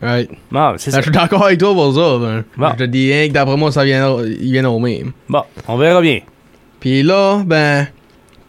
Right. 0.00 0.30
Bon, 0.50 0.74
c'est 0.78 0.90
Ben, 0.90 0.94
ça. 0.94 0.98
je 0.98 1.02
suis 1.02 1.10
d'accord 1.12 1.44
avec 1.44 1.58
toi 1.58 1.72
pour 1.74 1.94
ça. 1.94 2.18
ben. 2.18 2.44
Bon. 2.56 2.70
Je 2.72 2.76
te 2.76 2.82
dis 2.84 3.12
rien 3.12 3.28
que 3.28 3.32
d'après 3.32 3.56
moi, 3.56 3.70
ça 3.72 3.84
vient, 3.84 4.16
il 4.24 4.52
vient 4.52 4.68
au 4.68 4.78
même. 4.78 5.12
Bon, 5.28 5.42
on 5.68 5.76
verra 5.76 6.00
bien. 6.00 6.20
Puis 6.80 7.02
là, 7.02 7.42
ben, 7.44 7.86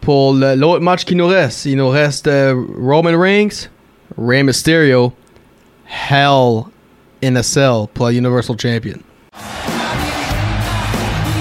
pour 0.02 0.34
le- 0.34 0.56
l'autre 0.56 0.82
match 0.82 1.06
qui 1.06 1.16
nous 1.16 1.28
reste, 1.28 1.66
il 1.66 1.78
nous 1.78 1.90
reste 1.90 2.28
euh, 2.28 2.56
Roman 2.80 3.18
Reigns, 3.20 3.70
Rey 4.18 4.44
Mysterio, 4.44 5.14
Hell 6.10 6.64
in 7.24 7.36
a 7.36 7.44
Cell 7.44 7.88
pour 7.94 8.08
la 8.08 8.14
Universal 8.14 8.56
Champion. 8.60 8.98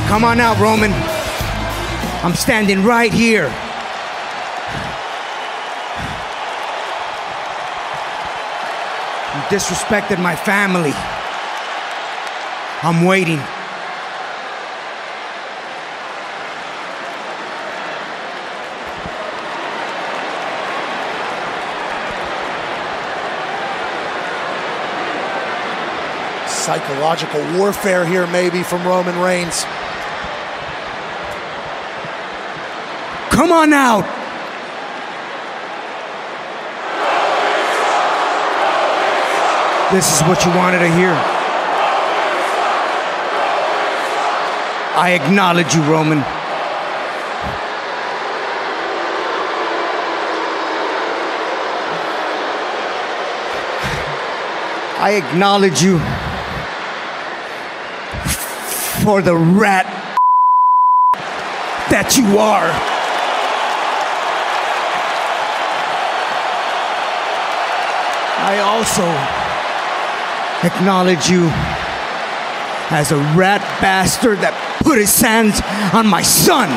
Come 0.09 0.25
on 0.25 0.39
out, 0.41 0.59
Roman. 0.61 0.91
I'm 2.23 2.35
standing 2.35 2.85
right 2.85 3.13
here. 3.13 3.51
You 9.35 9.41
disrespected 9.45 10.21
my 10.21 10.37
family. 10.37 10.93
I'm 12.83 13.07
waiting. 13.07 13.39
Psychological 26.47 27.59
warfare 27.59 28.05
here, 28.05 28.27
maybe, 28.27 28.63
from 28.63 28.87
Roman 28.87 29.19
Reigns. 29.19 29.65
Come 33.31 33.51
on 33.51 33.73
out. 33.73 34.22
This 39.93 40.17
is 40.17 40.23
what 40.27 40.43
you 40.43 40.51
wanted 40.57 40.79
to 40.79 40.89
hear. 40.89 41.13
I 44.97 45.11
acknowledge 45.23 45.75
you, 45.75 45.83
Roman. 45.83 46.21
I 54.99 55.23
acknowledge 55.23 55.83
you 55.83 55.99
for 59.05 59.21
the 59.21 59.37
rat 59.37 59.85
that 61.91 62.17
you 62.17 62.39
are. 62.39 62.71
I 68.45 68.59
also 68.61 69.42
acknowledge 70.65 71.29
you 71.29 71.49
as 72.91 73.11
a 73.11 73.17
rat 73.35 73.61
bastard 73.81 74.39
that 74.39 74.53
put 74.83 74.99
his 74.99 75.21
hands 75.21 75.61
on 75.95 76.07
my 76.07 76.23
son. 76.23 76.69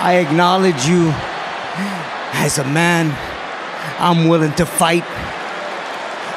I 0.00 0.24
acknowledge 0.24 0.86
you 0.86 1.12
as 2.40 2.58
a 2.58 2.64
man 2.64 3.10
I'm 3.98 4.28
willing 4.28 4.52
to 4.52 4.64
fight, 4.64 5.04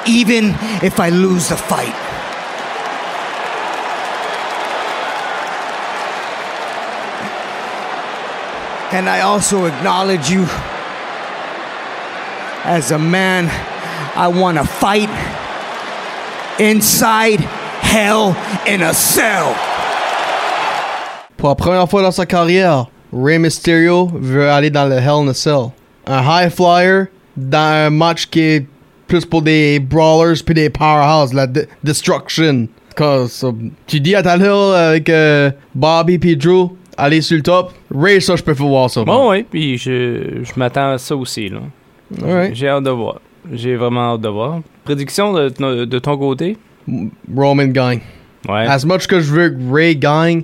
even 0.07 0.55
if 0.83 0.99
I 0.99 1.09
lose 1.09 1.49
the 1.49 1.57
fight. 1.57 1.95
And 8.93 9.07
I 9.07 9.21
also 9.21 9.65
acknowledge 9.65 10.29
you 10.29 10.47
as 12.65 12.91
a 12.91 12.97
man 12.97 13.49
I 14.15 14.27
want 14.27 14.57
to 14.57 14.63
fight 14.65 15.09
inside 16.59 17.39
hell 17.81 18.35
in 18.67 18.81
a 18.81 18.93
cell. 18.93 19.55
Pour 21.37 21.49
la 21.49 21.55
première 21.55 21.89
fois 21.89 22.01
dans 22.03 22.11
sa 22.11 22.25
carrière, 22.25 22.85
Rey 23.11 23.39
Mysterio 23.39 24.09
veut 24.13 24.49
aller 24.49 24.69
dans 24.69 24.85
le 24.85 24.95
Hell 24.97 25.23
in 25.25 25.27
a 25.29 25.33
Cell. 25.33 25.71
Un 26.05 26.21
high 26.21 26.51
flyer 26.51 27.07
dans 27.35 27.87
un 27.87 27.89
match 27.89 28.27
qui 28.27 28.41
est 28.41 28.65
plus 29.07 29.25
pour 29.25 29.41
des 29.41 29.79
brawlers 29.79 30.43
puis 30.45 30.53
des 30.53 30.69
powerhouses, 30.69 31.33
la 31.33 31.47
de- 31.47 31.67
destruction. 31.83 32.67
Cause, 32.95 33.43
um, 33.43 33.71
tu 33.87 33.99
dis 33.99 34.13
à 34.15 34.21
tout 34.21 34.29
à 34.29 34.37
l'heure 34.37 34.75
avec 34.75 35.09
euh, 35.09 35.49
Bobby 35.73 36.19
puis 36.19 36.35
Drew, 36.37 36.69
aller 36.97 37.21
sur 37.21 37.37
le 37.37 37.43
top. 37.43 37.73
Ray, 37.93 38.21
ça, 38.21 38.35
je 38.35 38.43
peux 38.43 38.51
voir 38.53 38.89
ça. 38.89 39.03
Bon, 39.03 39.31
oui, 39.31 39.43
puis 39.49 39.77
je, 39.77 40.43
je 40.43 40.51
m'attends 40.57 40.91
à 40.91 40.97
ça 40.97 41.15
aussi, 41.15 41.49
là. 41.49 41.59
J'ai 42.53 42.67
hâte 42.67 42.83
de 42.83 42.89
voir. 42.89 43.19
J'ai 43.51 43.75
vraiment 43.75 44.13
hâte 44.15 44.21
de 44.21 44.29
voir. 44.29 44.59
Prédiction 44.83 45.33
de, 45.33 45.49
ton- 45.49 45.85
de 45.85 45.99
ton 45.99 46.17
côté? 46.17 46.57
Roman 47.35 47.65
gagne. 47.67 47.99
Ouais. 48.47 48.65
As 48.67 48.85
much 48.85 49.07
que 49.07 49.19
je 49.19 49.31
veux 49.31 49.49
que 49.49 49.73
Ray 49.73 49.95
gagne, 49.95 50.43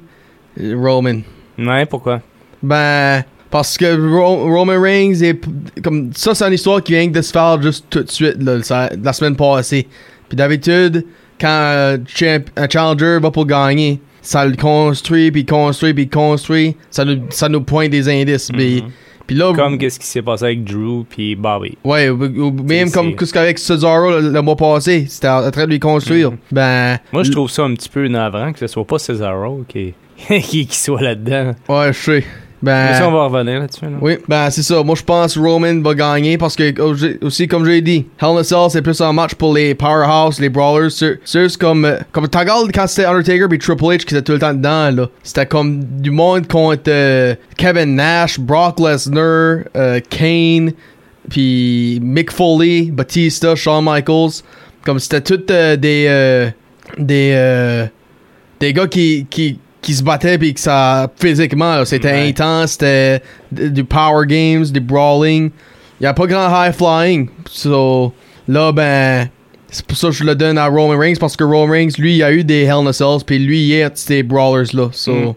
Roman. 0.59 1.21
Ouais, 1.57 1.85
pourquoi? 1.85 2.21
Ben, 2.61 3.23
parce 3.49 3.77
que 3.77 3.85
Ro- 3.95 4.51
Roman 4.53 4.79
Reigns 4.81 5.21
est 5.21 5.39
comme 5.83 6.11
ça, 6.13 6.35
c'est 6.35 6.45
une 6.47 6.53
histoire 6.53 6.81
qui 6.83 6.93
vient 6.93 7.07
de 7.07 7.21
se 7.21 7.31
faire 7.31 7.61
juste 7.61 7.85
tout 7.89 8.03
de 8.03 8.09
suite 8.09 8.41
là, 8.41 8.61
ça- 8.63 8.89
la 9.01 9.13
semaine 9.13 9.35
passée. 9.35 9.87
Puis 10.29 10.35
d'habitude, 10.35 11.05
quand 11.39 11.47
un, 11.49 11.97
champ- 12.07 12.43
un 12.55 12.67
challenger 12.69 13.19
va 13.21 13.31
pour 13.31 13.45
gagner, 13.45 13.99
ça 14.21 14.45
le 14.45 14.55
construit, 14.55 15.31
puis 15.31 15.45
construit, 15.45 15.93
puis 15.93 16.09
construit, 16.09 16.75
ça 16.91 17.05
nous, 17.05 17.21
ça 17.29 17.47
nous 17.47 17.61
pointe 17.61 17.89
des 17.91 18.09
indices. 18.09 18.49
Puis, 18.51 18.83
puis 19.27 19.35
là, 19.35 19.53
Comme 19.53 19.77
qu'est-ce 19.77 19.99
qui 19.99 20.07
s'est 20.07 20.21
passé 20.21 20.45
avec 20.45 20.63
Drew 20.63 21.03
puis 21.07 21.35
Bobby. 21.35 21.77
ouais, 21.83 22.09
ou- 22.09 22.51
même 22.63 22.89
comme 22.91 23.13
qu'avec 23.15 23.59
Cesaro 23.59 24.09
le, 24.09 24.29
le 24.31 24.41
mois 24.41 24.55
passé, 24.55 25.05
c'était 25.07 25.27
en 25.27 25.51
train 25.51 25.65
de 25.65 25.71
lui 25.71 25.79
construire. 25.79 26.31
Ben, 26.51 26.97
Moi, 27.13 27.23
je 27.23 27.31
trouve 27.31 27.49
ça 27.49 27.63
un 27.63 27.73
petit 27.75 27.89
peu 27.89 28.07
navrant 28.07 28.53
que 28.53 28.59
ce 28.59 28.67
soit 28.67 28.85
pas 28.85 28.97
Cesaro 28.97 29.63
qui, 29.67 29.93
qui, 30.41 30.65
qui 30.65 30.77
soit 30.77 31.01
là-dedans. 31.01 31.53
ouais, 31.69 31.93
je 31.93 31.99
sais. 31.99 32.23
Ben, 32.59 32.87
Mais 32.91 32.97
ça, 32.97 33.07
on 33.07 33.11
va 33.11 33.25
revenir 33.25 33.59
là-dessus. 33.59 33.85
là. 33.85 33.91
Oui, 34.01 34.17
ben 34.27 34.49
c'est 34.49 34.63
ça. 34.63 34.81
Moi, 34.83 34.95
je 34.95 35.03
pense 35.03 35.35
que 35.35 35.39
Roman 35.39 35.79
va 35.81 35.93
gagner 35.93 36.39
parce 36.39 36.55
que, 36.55 36.73
oh, 36.81 36.95
j'ai- 36.95 37.19
aussi, 37.21 37.47
comme 37.47 37.63
j'ai 37.65 37.81
dit, 37.81 38.07
Hell 38.19 38.29
in 38.29 38.37
a 38.37 38.43
Cell, 38.43 38.67
c'est 38.71 38.81
plus 38.81 38.99
un 38.99 39.13
match 39.13 39.35
pour 39.35 39.53
les 39.53 39.75
powerhouse, 39.75 40.39
les 40.39 40.49
brawlers. 40.49 40.89
C'est 40.91 41.57
comme, 41.59 41.85
euh, 41.85 41.97
comme 42.11 42.27
t'as 42.27 42.39
regardé 42.39 42.71
quand 42.71 42.87
c'était 42.87 43.05
Undertaker 43.07 43.47
puis 43.47 43.59
Triple 43.59 43.83
H 43.83 43.97
qui 44.05 44.15
était 44.15 44.23
tout 44.23 44.31
le 44.31 44.39
temps 44.39 44.53
dedans, 44.55 44.89
là. 44.89 45.07
C'était 45.21 45.45
comme 45.45 45.83
du 45.83 46.09
monde 46.09 46.47
contre 46.47 46.83
euh, 46.87 47.35
Kevin 47.57 47.93
Nash, 47.95 48.39
Brock 48.39 48.79
Lesnar, 48.79 49.59
euh, 49.75 49.99
Kane, 50.09 50.71
puis 51.29 51.99
Mick 52.01 52.31
Foley, 52.31 52.89
Batista, 52.91 53.53
Shawn 53.55 53.83
Michaels. 53.85 54.41
Comme 54.83 54.99
c'était 54.99 55.21
tout 55.21 55.43
euh, 55.51 55.75
des, 55.75 56.05
euh, 56.09 56.49
des, 56.97 57.33
euh, 57.35 57.85
des 58.59 58.73
gars 58.73 58.87
qui, 58.87 59.27
qui, 59.29 59.59
qui 59.87 59.93
se 59.93 60.03
battaient 60.03 60.37
puis 60.37 60.53
que 60.53 60.59
ça 60.59 61.09
physiquement 61.19 61.85
c'était 61.85 62.11
Ouais. 62.11 62.27
intense 62.29 62.71
c'était 62.71 63.21
du 63.51 63.83
power 63.85 64.25
games 64.27 64.65
du 64.65 64.81
brawling 64.81 65.49
il 65.99 66.03
y 66.03 66.05
a 66.07 66.13
pas 66.13 66.27
grand 66.27 66.49
high 66.51 66.73
flying 66.73 67.29
so 67.49 68.11
là 68.49 68.71
ben 68.73 69.29
c'est 69.69 69.85
pour 69.85 69.97
ça 69.97 70.07
que 70.09 70.13
je 70.13 70.23
le 70.25 70.35
donne 70.35 70.57
à 70.57 70.67
Roman 70.67 70.97
Reigns 70.97 71.15
parce 71.19 71.37
que 71.37 71.43
Roman 71.45 71.71
Reigns 71.71 71.91
lui 71.97 72.17
il 72.17 72.23
a 72.23 72.31
eu 72.33 72.43
des 72.43 72.63
Hell 72.63 72.73
in 72.83 72.87
a 72.87 72.91
Cells 72.93 73.23
puis 73.25 73.39
lui 73.39 73.61
il 73.63 73.73
est 73.73 73.97
ces 73.97 74.23
brawlers 74.23 74.73
là 74.73 74.89
so 74.91 75.13
Mm. 75.13 75.33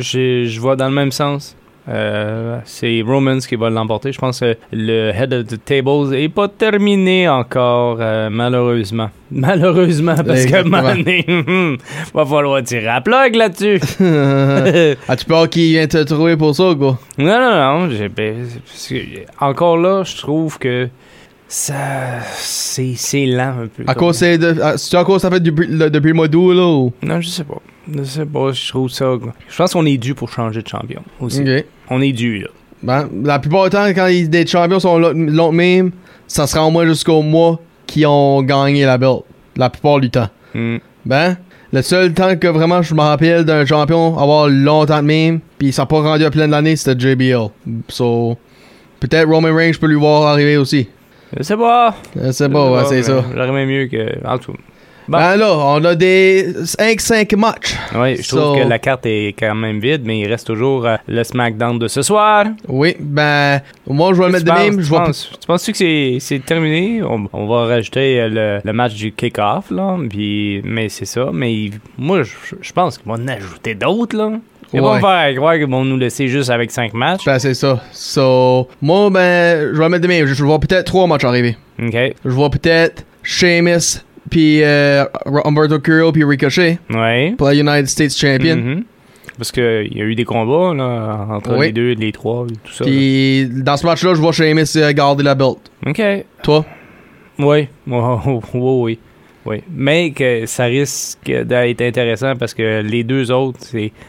Je, 0.00 0.44
je 0.46 0.60
vois 0.60 0.76
dans 0.76 0.86
le 0.88 0.94
même 0.94 1.10
sens. 1.10 1.56
Euh, 1.88 2.58
c'est 2.64 3.02
Romans 3.06 3.38
qui 3.38 3.56
va 3.56 3.70
l'emporter. 3.70 4.12
Je 4.12 4.18
pense 4.18 4.40
que 4.40 4.56
le 4.72 5.10
head 5.10 5.32
of 5.32 5.46
the 5.46 5.64
tables 5.64 6.14
est 6.14 6.28
pas 6.28 6.46
terminé 6.48 7.28
encore, 7.28 7.96
euh, 8.00 8.28
malheureusement. 8.30 9.10
Malheureusement, 9.30 10.14
parce 10.16 10.26
que 10.26 10.54
Exactement. 10.54 10.82
mané, 10.82 11.24
va 12.14 12.24
falloir 12.24 12.62
tirer 12.62 12.88
à 12.88 13.00
plug 13.02 13.34
là-dessus. 13.36 13.78
ah 15.08 15.16
tu 15.16 15.24
peur 15.26 15.48
qu'il 15.50 15.72
vient 15.72 15.86
te 15.86 16.02
trouver 16.04 16.36
pour 16.36 16.54
ça 16.54 16.74
quoi? 16.78 16.98
Non, 17.18 17.38
non, 17.38 17.88
non. 17.88 17.98
encore 19.40 19.76
là, 19.76 20.02
je 20.04 20.16
trouve 20.16 20.58
que 20.58 20.88
ça. 21.46 21.74
C'est 22.36 22.94
c'est 22.96 23.26
lent 23.26 23.54
un 23.64 23.66
peu. 23.66 23.84
à 23.86 23.94
cause 23.94 24.16
c'est 24.16 24.38
de 24.38 24.60
à- 24.60 24.78
c'est 24.78 24.96
à 24.96 25.04
cause 25.04 25.20
ça 25.22 25.30
fait 25.30 25.40
depuis, 25.40 25.66
le, 25.66 25.90
depuis 25.90 26.08
le 26.08 26.14
mois 26.14 26.28
d'août 26.28 26.52
là 26.54 26.66
ou? 26.66 26.92
Non, 27.02 27.20
je 27.20 27.28
sais 27.28 27.44
pas. 27.44 27.60
Je 27.94 28.02
sais 28.02 28.26
pas, 28.26 28.52
je 28.52 28.68
trouve 28.68 28.88
ça. 28.90 29.12
Je 29.48 29.56
pense 29.56 29.72
qu'on 29.72 29.86
est 29.86 29.96
dû 29.96 30.14
pour 30.14 30.30
changer 30.30 30.62
de 30.62 30.68
champion 30.68 31.02
aussi. 31.20 31.40
ok 31.42 31.64
On 31.90 32.00
est 32.00 32.12
dû, 32.12 32.40
là. 32.40 32.48
Ben, 32.82 33.08
la 33.24 33.38
plupart 33.38 33.64
du 33.64 33.70
temps, 33.70 33.86
quand 33.86 34.06
les, 34.06 34.28
des 34.28 34.46
champions 34.46 34.78
sont 34.78 34.98
l'autre 34.98 35.52
même, 35.52 35.90
ça 36.28 36.46
sera 36.46 36.64
au 36.64 36.70
moins 36.70 36.86
jusqu'au 36.86 37.22
mois 37.22 37.58
qui 37.86 38.06
ont 38.06 38.42
gagné 38.42 38.84
la 38.84 38.98
belt. 38.98 39.22
La 39.56 39.70
plupart 39.70 39.98
du 39.98 40.10
temps. 40.10 40.28
Hmm. 40.54 40.76
Ben, 41.04 41.36
le 41.72 41.82
seul 41.82 42.14
temps 42.14 42.36
que 42.36 42.46
vraiment 42.46 42.80
je 42.82 42.94
me 42.94 43.00
rappelle 43.00 43.44
d'un 43.44 43.66
champion 43.66 44.16
avoir 44.16 44.48
longtemps 44.48 45.02
de 45.02 45.06
même, 45.06 45.40
puis 45.58 45.72
ça 45.72 45.82
n'a 45.82 45.86
pas 45.86 46.00
rendu 46.00 46.24
à 46.24 46.30
plein 46.30 46.48
d'années, 46.48 46.76
c'était 46.76 46.98
JBL. 46.98 47.48
So, 47.88 48.36
peut-être 49.00 49.28
Roman 49.28 49.54
Reigns, 49.54 49.72
je 49.72 49.78
peux 49.78 49.86
lui 49.86 49.96
voir 49.96 50.28
arriver 50.28 50.56
aussi. 50.56 50.88
Je 51.36 51.42
sais 51.42 51.56
pas. 51.56 51.94
Je 52.16 52.30
sais 52.30 52.48
pas, 52.48 52.70
ouais, 52.70 52.84
c'est 52.88 53.02
ça. 53.02 53.24
J'aurais 53.34 53.66
mieux 53.66 53.86
que. 53.86 54.26
En 54.26 54.38
tout. 54.38 54.54
Bon. 55.08 55.16
Ben 55.18 55.36
là, 55.36 55.56
on 55.56 55.82
a 55.84 55.94
des 55.94 56.52
5-5 56.64 57.34
matchs. 57.36 57.74
Oui, 57.94 58.16
je 58.22 58.28
trouve 58.28 58.40
So- 58.40 58.54
que 58.62 58.68
la 58.68 58.78
carte 58.78 59.06
est 59.06 59.34
quand 59.38 59.54
même 59.54 59.80
vide, 59.80 60.02
mais 60.04 60.20
il 60.20 60.28
reste 60.28 60.46
toujours 60.46 60.86
euh, 60.86 60.96
le 61.08 61.24
SmackDown 61.24 61.78
de 61.78 61.88
ce 61.88 62.02
soir. 62.02 62.44
Oui, 62.68 62.94
ben, 63.00 63.60
moi 63.86 64.12
je 64.12 64.18
vais 64.20 64.26
le 64.26 64.32
mettre 64.32 64.44
de 64.44 64.50
même. 64.52 64.76
tu 64.76 64.82
Je 64.84 65.46
penses-tu 65.46 65.72
que 65.72 65.78
c'est, 65.78 66.18
c'est 66.20 66.44
terminé? 66.44 67.02
On, 67.02 67.26
on 67.32 67.46
va 67.46 67.64
rajouter 67.66 68.20
euh, 68.20 68.28
le, 68.28 68.60
le 68.62 68.72
match 68.74 68.94
du 68.94 69.12
kick-off, 69.12 69.70
là. 69.70 69.96
Puis, 70.10 70.60
mais 70.64 70.88
c'est 70.90 71.06
ça. 71.06 71.30
Mais 71.32 71.70
moi, 71.96 72.22
je, 72.22 72.32
je 72.60 72.72
pense 72.72 72.98
qu'ils 72.98 73.06
vont 73.08 73.14
en 73.14 73.28
ajouter 73.28 73.74
d'autres, 73.74 74.16
là. 74.16 74.32
Ils 74.74 74.82
vont 74.82 75.00
faire 75.00 75.34
croire 75.36 75.54
qu'ils 75.54 75.66
vont 75.66 75.82
nous 75.86 75.96
laisser 75.96 76.28
juste 76.28 76.50
avec 76.50 76.70
5 76.70 76.92
matchs. 76.92 77.24
Ben, 77.24 77.38
c'est 77.38 77.54
ça. 77.54 77.82
So, 77.92 78.68
moi, 78.82 79.08
ben, 79.08 79.70
je 79.72 79.78
vais 79.78 79.84
le 79.84 79.88
mettre 79.88 80.02
de 80.02 80.08
même. 80.08 80.26
Je 80.26 80.34
je 80.34 80.44
vois 80.44 80.58
peut-être 80.58 80.84
3 80.84 81.06
matchs 81.06 81.24
arriver. 81.24 81.56
OK. 81.82 81.96
Je 82.22 82.30
vois 82.30 82.50
peut-être 82.50 83.02
Sheamus, 83.22 84.02
puis 84.30 84.62
euh, 84.62 85.04
Humberto 85.44 85.78
Carrillo, 85.78 86.12
puis 86.12 86.24
Ricochet 86.24 86.78
Ouais. 86.90 87.34
pour 87.36 87.46
la 87.48 87.54
United 87.54 87.86
States 87.86 88.16
Champion. 88.16 88.56
Mhm. 88.56 88.84
Parce 89.36 89.52
qu'il 89.52 89.96
y 89.96 90.00
a 90.00 90.04
eu 90.04 90.14
des 90.16 90.24
combats, 90.24 90.74
là, 90.74 91.26
entre 91.30 91.56
Oui. 91.56 91.66
les 91.66 91.72
deux, 91.72 91.92
les 91.92 92.10
trois, 92.10 92.44
et 92.50 92.54
tout 92.64 92.72
ça. 92.72 92.84
Puis 92.84 93.48
dans 93.48 93.76
ce 93.76 93.86
match-là, 93.86 94.14
je 94.14 94.20
vois 94.20 94.32
Sheamus 94.32 94.64
euh, 94.76 94.92
garder 94.92 95.22
la 95.22 95.34
belt. 95.36 95.58
OK. 95.86 96.02
Toi? 96.42 96.64
Oui, 97.38 97.68
oui, 97.86 98.00
oui, 98.54 98.98
oui. 99.46 99.62
Mais 99.72 100.10
que 100.10 100.44
ça 100.46 100.64
risque 100.64 101.18
d'être 101.24 101.80
intéressant 101.82 102.34
parce 102.34 102.52
que 102.52 102.82
les 102.82 103.04
deux 103.04 103.30
autres 103.30 103.60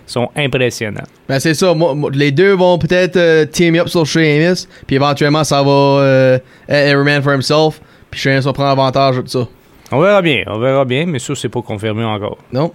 sont 0.08 0.30
impressionnants. 0.36 1.04
Ben 1.28 1.40
c'est 1.40 1.54
ça. 1.54 1.76
Moi, 1.76 1.96
les 2.12 2.32
deux 2.32 2.54
vont 2.54 2.80
peut-être 2.80 3.18
euh, 3.18 3.46
team 3.46 3.76
up 3.76 3.88
sur 3.88 4.08
Sheamus, 4.08 4.68
puis 4.88 4.96
éventuellement 4.96 5.44
ça 5.44 5.62
va 5.62 5.70
euh, 5.72 6.40
every 6.68 7.06
man 7.06 7.22
for 7.22 7.34
himself, 7.34 7.80
puis 8.10 8.20
Sheamus 8.20 8.42
va 8.42 8.54
prendre 8.54 8.70
avantage 8.72 9.18
de 9.18 9.28
ça. 9.30 9.48
On 9.92 10.00
verra 10.02 10.22
bien, 10.22 10.44
on 10.48 10.60
verra 10.60 10.86
bien, 10.86 11.06
mais 11.06 11.20
ça, 11.20 11.34
c'est 11.36 11.50
pas 11.50 11.62
confirmé 11.62 12.04
encore. 12.04 12.38
Non? 12.54 12.72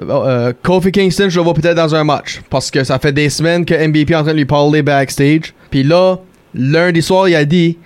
Euh, 0.00 0.52
Kofi 0.62 0.92
Kingston, 0.92 1.28
je 1.28 1.38
le 1.38 1.44
vois 1.44 1.54
peut-être 1.54 1.76
dans 1.76 1.94
un 1.94 2.04
match. 2.04 2.40
Parce 2.50 2.70
que 2.70 2.84
ça 2.84 2.98
fait 2.98 3.12
des 3.12 3.30
semaines 3.30 3.64
que 3.64 3.74
MVP 3.74 4.12
est 4.12 4.16
en 4.16 4.22
train 4.22 4.32
de 4.32 4.38
lui 4.38 4.44
parler 4.44 4.82
backstage. 4.82 5.54
Puis 5.70 5.82
là, 5.82 6.16
lundi 6.54 7.02
soir, 7.02 7.28
il 7.28 7.34
a 7.34 7.44
dit 7.44 7.78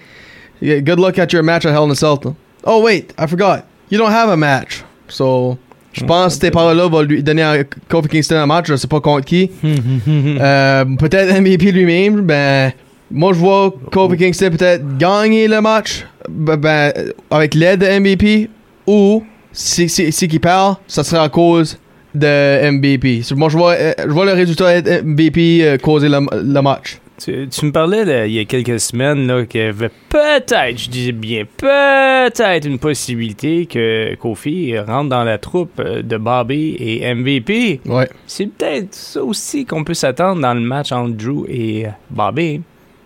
Good 0.63 0.99
luck 0.99 1.19
at 1.19 1.29
your 1.33 1.43
match 1.43 1.65
at 1.65 1.71
Hell 1.71 1.89
in 1.89 1.91
a 1.91 1.95
Cell. 1.95 2.19
Oh, 2.65 2.83
wait, 2.83 3.13
I 3.19 3.27
forgot. 3.27 3.65
You 3.91 3.99
don't 3.99 4.13
have 4.13 4.31
a 4.31 4.37
match. 4.37 4.85
So, 5.09 5.59
je 5.93 6.05
pense 6.05 6.37
que 6.37 6.43
tes 6.43 6.51
paroles-là 6.51 6.89
vont 6.89 7.03
lui 7.03 7.23
donner 7.23 7.43
à 7.43 7.65
Kofi 7.89 8.09
Kingston 8.09 8.37
un 8.37 8.47
match. 8.47 8.67
Je 8.69 8.77
sais 8.77 8.89
pas 8.89 9.01
contre 9.01 9.27
qui. 9.27 9.51
Euh, 10.09 10.85
peut-être 10.99 11.41
MVP 11.41 11.73
lui-même. 11.73 12.23
Ben, 12.23 12.73
moi, 13.11 13.33
je 13.33 13.39
vois 13.39 13.75
Kofi 13.93 14.17
Kingston 14.17 14.51
peut-être 14.51 14.97
gagner 14.99 15.47
le 15.49 15.61
match 15.61 16.05
ben, 16.29 16.57
ben, 16.57 16.93
avec 17.31 17.55
l'aide 17.55 17.81
de 17.81 17.99
MVP. 18.01 18.49
Ou, 18.87 19.25
si, 19.53 19.89
si, 19.89 20.13
si 20.13 20.29
qui 20.29 20.39
parle, 20.39 20.77
ça 20.87 21.05
sera 21.05 21.25
à 21.25 21.29
cause 21.29 21.79
de 22.15 22.71
MVP. 22.71 23.23
Moi, 23.37 23.49
je 23.49 23.57
vois, 23.57 23.73
euh, 23.73 23.93
je 23.99 24.11
vois 24.11 24.27
le 24.27 24.33
résultat 24.33 24.75
être 24.75 25.05
MVP 25.05 25.61
euh, 25.63 25.79
causer 25.79 26.09
le, 26.09 26.19
le 26.33 26.61
match. 26.61 26.99
Tu, 27.23 27.47
tu 27.49 27.67
me 27.67 27.73
parlais 27.73 28.05
là, 28.05 28.27
il 28.27 28.33
y 28.33 28.41
a 28.41 28.45
quelques 28.45 28.81
semaines 28.81 29.27
là, 29.29 29.45
qu'il 29.47 29.61
y 29.61 29.65
avait 29.65 29.91
peut-être, 30.09 30.77
je 30.77 30.89
dis 30.91 31.13
bien 31.13 31.45
peut-être 31.57 32.67
une 32.67 32.79
possibilité 32.79 33.67
que 33.67 34.15
Kofi 34.17 34.77
rentre 34.79 35.11
dans 35.11 35.23
la 35.23 35.39
troupe 35.39 35.79
euh, 35.79 36.03
de 36.03 36.17
Bobby 36.17 36.75
et 36.79 37.15
MVP. 37.15 37.81
Ouais. 37.87 38.09
C'est 38.27 38.47
peut-être 38.47 38.95
ça 38.95 39.23
aussi 39.23 39.65
qu'on 39.65 39.85
peut 39.85 39.95
s'attendre 39.95 40.41
dans 40.41 40.55
le 40.55 40.61
match 40.61 40.91
entre 40.91 41.15
Drew 41.17 41.47
et 41.49 41.87
Bobby. 42.11 42.61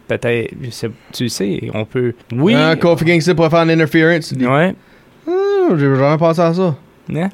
Peut-être, 0.08 0.54
tu 1.12 1.28
sais, 1.28 1.60
on 1.74 1.84
peut. 1.84 2.14
Oui. 2.32 2.54
Hein, 2.54 2.76
Kofi 2.76 3.04
Kingston 3.04 3.34
pourrait 3.34 3.50
faire 3.50 3.62
une 3.64 3.70
interference. 3.72 4.32
Ouais. 4.32 4.74
J'ai 5.76 5.96
jamais 5.96 6.16
pensé 6.18 6.40
à 6.40 6.54
ça. 6.54 6.74
Hein? 7.14 7.28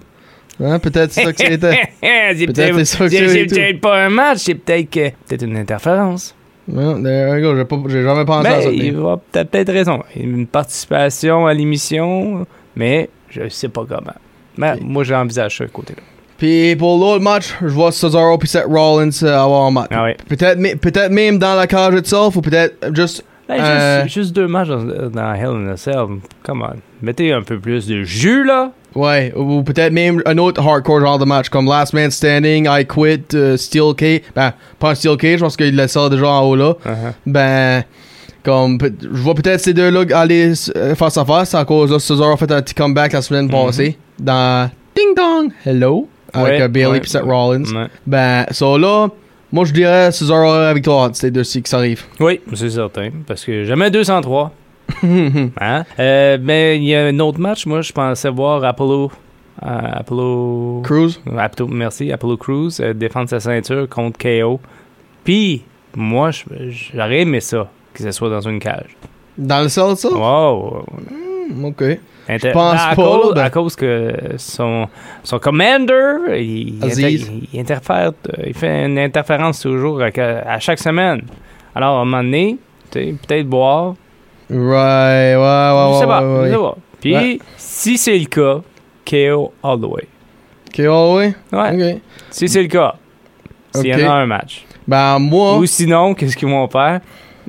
Hein, 0.63 0.79
peut-être 0.79 1.13
c'est 1.13 1.25
ça 1.25 1.33
que 1.33 1.39
c'était. 1.45 1.81
c'est 2.01 2.47
Peut-être 2.47 2.53
peut-être 2.53 2.79
c'est 2.79 2.85
ça 2.85 3.05
que 3.09 3.11
c'est- 3.29 3.47
peut-être 3.47 3.81
pas 3.81 4.05
un 4.05 4.11
match, 4.11 4.39
c'est 4.39 4.55
peut-être 4.55 4.91
que 4.91 5.09
peut-être 5.27 5.43
une 5.45 5.57
interférence. 5.57 6.35
Go, 6.69 7.89
J'ai 7.89 8.03
jamais 8.03 8.25
pensé 8.25 8.49
à 8.49 8.57
Mais 8.59 8.63
ça. 8.63 8.71
il 8.71 8.97
va 8.97 9.19
t'as 9.33 9.45
peut-être 9.45 9.73
raison. 9.73 10.03
Une 10.17 10.47
participation 10.47 11.47
à 11.47 11.55
l'émission, 11.55 12.47
mais 12.77 13.09
je 13.31 13.49
sais 13.49 13.69
pas 13.69 13.85
comment. 13.89 14.15
Mais 14.57 14.77
moi 14.81 15.03
j'envisage 15.05 15.59
ça 15.59 15.65
de 15.65 15.71
côté 15.71 15.95
là. 15.97 16.03
Puis 16.39 16.77
pour 16.77 16.99
l'autre 16.99 17.23
match, 17.23 17.55
je 17.61 17.69
vois 17.69 17.91
Cesaro 17.93 18.37
puis 18.39 18.49
Seth 18.49 18.65
Rollins 18.67 19.11
euh, 19.23 19.39
avoir 19.39 19.67
un 19.67 19.71
match. 19.71 19.89
Ah 19.93 20.05
ouais. 20.05 20.17
Peut-être 20.29 20.61
peut-être 20.81 21.11
même 21.11 21.39
dans 21.39 21.55
la 21.55 21.67
cage 21.67 21.95
itself 21.95 22.37
ou 22.37 22.41
peut-être 22.43 22.95
juste 22.95 23.25
Hey, 23.49 23.61
Euh. 23.61 24.03
juste, 24.05 24.15
juste 24.15 24.33
deux 24.37 24.47
matchs 24.47 24.69
dans, 24.69 25.11
dans 25.11 25.35
Hell 25.35 25.49
in 25.67 25.69
a 25.73 25.77
Cell. 25.77 26.07
Come 26.45 26.63
on. 26.63 26.77
Mettez 27.03 27.33
un 27.33 27.43
peu 27.43 27.59
plus 27.59 27.87
de 27.87 28.03
jus 28.05 28.45
là. 28.45 28.71
Ouais, 28.95 29.33
ou 29.35 29.63
peut-être 29.63 29.93
même 29.93 30.23
un 30.27 30.37
autre 30.39 30.61
hardcore 30.61 31.01
genre 31.01 31.19
de 31.19 31.25
match, 31.25 31.49
comme 31.49 31.67
Last 31.67 31.95
Man 31.95 32.11
Standing, 32.11 32.67
I 32.69 32.85
Quit, 32.87 33.35
euh, 33.35 33.57
Steel 33.57 33.95
Cage. 33.97 34.21
Ben, 34.37 34.53
pas 34.79 34.91
un 34.91 34.95
Steel 34.95 35.17
Cage, 35.17 35.41
parce 35.41 35.57
qu'il 35.57 35.75
le 35.75 35.87
sort 35.89 36.11
déjà 36.11 36.29
en 36.29 36.43
haut 36.43 36.57
là. 36.57 36.75
Uh-huh. 36.85 37.13
Ben, 37.27 37.85
comme, 38.45 38.79
je 39.01 39.07
vois 39.09 39.35
peut-être 39.35 39.61
ces 39.61 39.73
deux-là 39.73 40.05
aller 40.19 40.53
euh, 40.77 40.95
face 40.95 41.17
à 41.17 41.25
face 41.25 41.55
à 41.55 41.65
cause 41.65 41.91
de 41.91 41.99
Cesaro 41.99 42.33
a 42.33 42.37
fait 42.37 42.51
un 42.53 42.61
petit 42.61 42.75
comeback 42.75 43.13
la 43.13 43.23
semaine 43.23 43.49
passée 43.49 43.97
dans 44.19 44.69
Ding 44.95 45.15
Dong, 45.17 45.51
Hello, 45.65 46.09
avec 46.35 46.45
Mm-hmm. 46.47 46.57
Ouais, 46.57 46.63
euh, 46.63 46.69
Bailey 46.69 46.87
ouais, 46.87 46.99
et 46.99 47.07
Seth. 47.07 47.23
Rollins. 47.23 47.65
Ouais. 47.65 47.87
Ben, 48.07 48.45
so 48.51 48.77
là, 48.77 49.09
moi 49.53 49.65
je 49.65 49.73
dirais 49.73 50.11
Cesaro 50.13 50.51
a 50.51 50.63
la 50.65 50.75
victoire 50.75 51.11
de 51.11 51.15
ces 51.17 51.31
deux-ci 51.31 51.63
qui 51.63 51.71
s'arrivent. 51.71 52.05
Oui, 52.21 52.41
c'est 52.55 52.71
certain. 52.71 53.11
Parce 53.27 53.45
que 53.45 53.65
jamais 53.65 53.91
203. 53.91 54.53
hein? 55.61 55.85
Euh, 55.99 56.39
mais 56.41 56.77
il 56.79 56.85
y 56.85 56.95
a 56.95 57.07
un 57.07 57.19
autre 57.21 57.39
match, 57.39 57.67
moi, 57.67 57.81
je 57.83 57.93
pensais 57.93 58.29
voir 58.31 58.63
Apollo. 58.65 59.11
euh, 59.63 59.67
Apollo. 59.93 60.81
Cruz? 60.85 61.21
Apollo- 61.37 61.69
merci, 61.69 62.11
Apollo 62.13 62.37
Cruz 62.37 62.71
euh, 62.81 62.93
défendre 62.93 63.29
sa 63.31 63.41
ceinture 63.41 63.89
contre 63.89 64.19
KO. 64.19 64.61
Puis, 65.25 65.63
moi, 65.95 66.31
j'aurais 66.93 67.21
aimé 67.21 67.41
ça, 67.41 67.71
que 67.95 68.03
ce 68.03 68.11
soit 68.11 68.29
dans 68.31 68.41
une 68.41 68.59
cage. 68.59 68.97
Dans 69.39 69.63
le 69.63 69.69
sol, 69.69 69.97
ça? 69.97 70.11
Wow! 70.13 70.85
Hmm, 71.51 71.65
ok. 71.67 71.85
Je 72.29 72.49
pense 72.53 72.81
à 72.81 72.89
pas, 72.91 72.95
Cause, 72.95 73.35
ben. 73.35 73.45
À 73.45 73.51
cause 73.51 73.77
que 73.77 74.13
son, 74.37 74.89
son 75.25 75.39
commander, 75.39 76.39
il, 76.41 76.79
interfère, 77.59 78.13
euh, 78.29 78.43
il 78.47 78.55
fait 78.55 78.87
une 78.87 78.99
interférence 78.99 79.61
toujours 79.61 80.01
à, 80.03 80.07
à 80.07 80.59
chaque 80.61 80.79
semaine. 80.79 81.23
Alors, 81.75 81.99
à 81.99 82.03
un 82.03 82.05
moment 82.05 82.23
donné, 82.23 82.59
peut-être 82.91 83.49
boire, 83.49 83.95
Right, 84.51 85.37
ouais, 85.37 85.39
ouais, 85.39 85.87
ouais. 85.89 85.95
je 85.95 85.99
sais 86.01 86.07
pas, 86.07 86.23
ouais, 86.23 86.39
ouais. 86.41 86.47
je 86.49 86.53
sais 86.53 86.59
pas. 86.59 86.77
Puis, 87.01 87.15
Ouais. 87.15 87.39
si 87.57 87.99
c'est 87.99 88.19
le 88.19 88.27
cas, 88.27 88.61
KO 89.09 89.53
all 89.63 89.81
the 89.81 89.85
way. 89.85 90.09
Ok, 90.69 90.79
ouais, 90.79 90.87
ouais. 90.89 91.35
Ouais. 91.53 91.95
Ok. 91.95 92.01
Si 92.31 92.49
c'est 92.49 92.63
le 92.63 92.69
cas, 92.69 92.95
s'il 93.75 93.87
y 93.87 93.95
en 93.95 94.11
a 94.11 94.15
un 94.15 94.27
match. 94.27 94.65
Ben, 94.87 95.19
moi. 95.19 95.57
Ou 95.59 95.67
sinon, 95.67 96.15
qu'est-ce 96.15 96.37
qu'ils 96.37 96.49
vont 96.49 96.69
faire? 96.69 97.01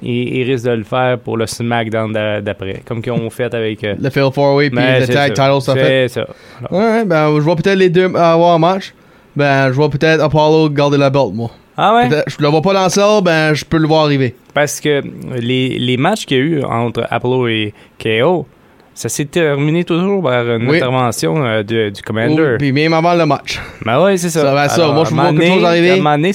Ils, 0.04 0.38
ils 0.38 0.44
risquent 0.52 0.66
de 0.66 0.72
le 0.72 0.84
faire 0.84 1.18
pour 1.20 1.38
le 1.38 1.48
SmackDown 1.48 2.12
d'a- 2.14 2.42
d'après, 2.42 2.82
comme 2.86 3.02
qu'ils 3.02 3.12
ont 3.14 3.30
fait 3.30 3.54
avec... 3.54 3.84
euh, 3.84 3.96
Le 4.02 4.10
Fail 4.10 4.24
4-Way 4.24 4.70
puis 4.70 4.80
mais 4.80 5.00
le 5.00 5.08
Tag 5.08 5.36
ça. 5.36 5.48
Title, 5.50 5.62
ça 5.62 5.74
fait. 5.76 6.08
C'est 6.10 6.20
ça. 6.22 6.28
Ouais, 6.72 7.06
ben, 7.06 7.34
je 7.36 7.42
vois 7.42 7.56
peut-être 7.56 7.78
les 7.78 7.90
deux 7.90 8.14
avoir 8.16 8.54
un 8.56 8.60
match. 8.60 8.94
Ben, 9.36 9.70
je 9.70 9.74
vois 9.74 9.90
peut-être 9.90 10.22
Apollo 10.22 10.70
garder 10.70 10.98
la 10.98 11.10
belt, 11.10 11.32
moi. 11.34 11.50
Ah 11.76 11.96
ouais? 11.96 12.10
Je 12.28 12.36
le 12.40 12.48
vois 12.50 12.62
pas 12.62 12.74
dans 12.74 12.88
salle, 12.90 13.24
ben, 13.24 13.54
je 13.56 13.66
peux 13.66 13.78
le 13.78 13.88
voir 13.88 14.04
arriver. 14.04 14.36
Parce 14.54 14.80
que 14.80 15.02
les, 15.40 15.80
les 15.80 15.98
matchs 15.98 16.26
qu'il 16.28 16.38
y 16.38 16.40
a 16.40 16.44
eu 16.44 16.64
entre 16.64 17.08
Apollo 17.10 17.48
et 17.48 17.74
KO, 18.02 18.46
ça 18.96 19.10
s'est 19.10 19.26
terminé 19.26 19.84
toujours 19.84 20.22
par 20.22 20.48
une 20.48 20.70
Oui. 20.70 20.78
intervention 20.78 21.44
euh, 21.46 21.64
du 21.64 22.02
Commander. 22.06 22.54
Ou- 22.56 22.58
Puis 22.60 22.72
même 22.72 22.94
avant 22.94 23.14
le 23.16 23.26
match. 23.26 23.60
Ben 23.84 24.02
ouais, 24.04 24.18
c'est 24.18 24.30
ça. 24.30 24.42
Ça 24.42 24.54
va, 24.54 24.70
ça. 24.70 24.84
Alors, 24.84 24.94
Moi, 24.94 25.06
je 25.06 25.14
vois 25.16 25.32
quelque 25.32 25.46
chose 25.48 25.64
arriver. 25.66 25.90
À 25.90 25.94
un 25.94 25.98
moment 25.98 26.12
donné, 26.16 26.32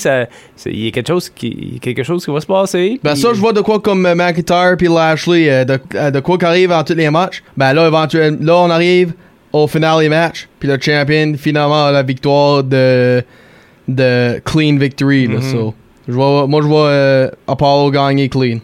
il 0.67 0.85
y 0.85 0.89
a 0.89 0.91
quelque 0.91 1.07
chose 1.09 1.29
qui, 1.31 1.79
quelque 1.81 2.03
chose 2.03 2.29
va 2.29 2.41
se 2.41 2.47
passer. 2.47 2.99
Ben, 3.03 3.15
ça, 3.15 3.29
je 3.33 3.41
vois 3.41 3.53
de 3.53 3.61
quoi 3.61 3.79
comme 3.81 4.05
euh, 4.07 4.15
McIntyre 4.17 4.75
puis 4.77 4.89
Lashley, 4.89 5.49
euh, 5.51 5.65
de, 5.65 6.11
de 6.11 6.21
quoi 6.21 6.37
qu'arrive 6.37 6.73
en 6.73 6.83
tous 6.83 6.95
les 6.95 7.09
matchs. 7.11 7.43
Ben, 7.57 7.73
là, 7.73 7.87
éventuellement, 7.87 8.39
là, 8.41 8.57
on 8.57 8.71
arrive 8.71 9.13
au 9.53 9.67
finale 9.69 10.09
match. 10.09 10.49
Puis 10.59 10.69
le 10.69 10.79
champion, 10.81 11.35
finalement, 11.39 11.87
a 11.87 11.93
la 11.93 12.03
victoire 12.03 12.65
de, 12.65 13.23
de 13.87 14.41
clean 14.45 14.77
victory, 14.79 15.27
là, 15.29 15.37
Mhm. 15.37 15.43
so. 15.43 15.75
Je 16.09 16.13
vois, 16.15 16.47
moi, 16.47 16.61
je 16.63 16.67
vois 16.67 17.31
Apollo 17.47 17.91
gagner 17.93 18.29
clean. 18.29 18.59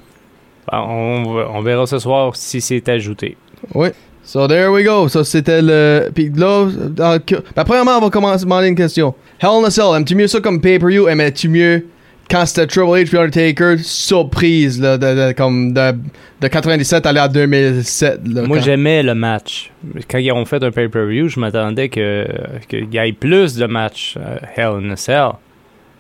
Ben, 0.73 0.81
on 0.81 1.61
verra 1.63 1.87
ce 1.87 1.99
soir 1.99 2.35
si 2.35 2.61
c'est 2.61 2.89
ajouté. 2.89 3.37
Oui. 3.75 3.89
So 4.25 4.47
there 4.49 4.71
we 4.73 4.85
go. 4.85 5.09
Ça 5.09 5.23
c'était 5.25 5.61
le. 5.63 6.09
Puis 6.15 6.31
là, 6.35 6.67
dans 6.91 7.19
ben, 7.19 7.65
premièrement, 7.65 7.99
on 7.99 8.01
va 8.01 8.11
commencer 8.11 8.43
à 8.43 8.45
demander 8.45 8.69
une 8.69 8.75
question. 8.75 9.15
Hell 9.41 9.51
in 9.63 9.65
a 9.65 9.71
Cell, 9.71 9.85
aimes-tu 9.97 10.15
mieux 10.15 10.27
ça 10.29 10.41
comme 10.41 10.61
pay-per-view? 10.61 11.09
Aimais-tu 11.09 11.49
mieux 11.51 11.87
quand 12.31 12.47
c'était 12.47 12.67
Triple 12.67 12.87
H 12.89 13.09
puis 13.09 13.19
Undertaker? 13.19 13.77
Surprise, 13.83 14.81
là, 14.81 14.97
de, 14.97 15.07
de- 15.29 15.33
comme 15.33 15.75
de, 15.75 15.93
de 16.41 16.49
97 16.49 17.05
aller 17.05 17.19
à 17.21 17.29
2007. 17.29 18.21
Là, 18.27 18.43
Moi, 18.43 18.57
quand- 18.59 18.65
j'aimais 18.65 19.03
le 19.03 19.15
match. 19.15 19.71
Quand 20.11 20.17
ils 20.19 20.33
ont 20.33 20.45
fait 20.47 20.63
un 20.63 20.71
pay-per-view, 20.71 21.29
je 21.29 21.39
m'attendais 21.39 21.91
que 21.91 22.27
qu'il 22.69 22.93
y 22.95 22.97
ait 22.97 23.13
plus 23.13 23.57
de 23.57 23.67
matchs 23.67 24.17
euh, 24.19 24.37
Hell 24.57 24.87
in 24.87 24.91
a 24.91 24.97
Cell. 24.97 25.29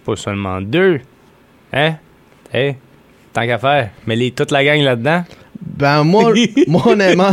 Pas 0.06 0.16
seulement 0.16 0.62
deux. 0.62 1.00
Hein? 1.74 1.96
Hey, 2.52 2.76
tant 3.34 3.44
qu'à 3.46 3.58
faire. 3.58 3.90
Mais 4.06 4.16
les, 4.16 4.30
toute 4.30 4.50
la 4.50 4.64
gang 4.64 4.80
là-dedans. 4.80 5.24
Ben, 5.76 6.04
moi, 6.04 6.32
moi 6.68 6.82
honnêtement. 6.88 7.30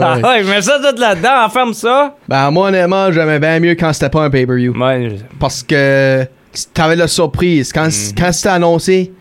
Ah 0.00 0.18
ouais, 0.22 0.44
mets 0.44 0.62
ça 0.62 0.78
tout 0.78 1.00
là-dedans, 1.00 1.44
enferme 1.46 1.74
ça. 1.74 2.16
ben, 2.28 2.50
moi, 2.50 2.68
honnêtement, 2.68 3.10
j'aimais 3.12 3.38
bien 3.38 3.58
mieux 3.60 3.74
quand 3.74 3.92
c'était 3.92 4.10
pas 4.10 4.24
un 4.24 4.30
pay-per-view. 4.30 4.72
Ouais, 4.78 5.10
je- 5.10 5.24
Parce 5.38 5.62
que 5.62 6.26
t'avais 6.72 6.96
la 6.96 7.08
surprise. 7.08 7.72
Quand, 7.72 7.86
Mhm. 7.86 8.14
quand 8.16 8.32
c'était 8.32 8.48
annoncé, 8.48 9.12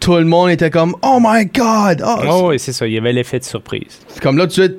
tout 0.00 0.14
le 0.16 0.24
monde 0.24 0.50
était 0.50 0.70
comme 0.70 0.94
Oh 1.02 1.18
my 1.20 1.44
god! 1.46 2.02
Oh, 2.06 2.16
Oh, 2.28 2.46
ouais, 2.48 2.58
c'est 2.58 2.72
ça. 2.72 2.86
Il 2.86 2.94
y 2.94 2.98
avait 2.98 3.12
l'effet 3.12 3.38
de 3.38 3.44
surprise. 3.44 4.00
Comme 4.22 4.38
là, 4.38 4.44
tout 4.44 4.48
de 4.48 4.52
suite, 4.52 4.78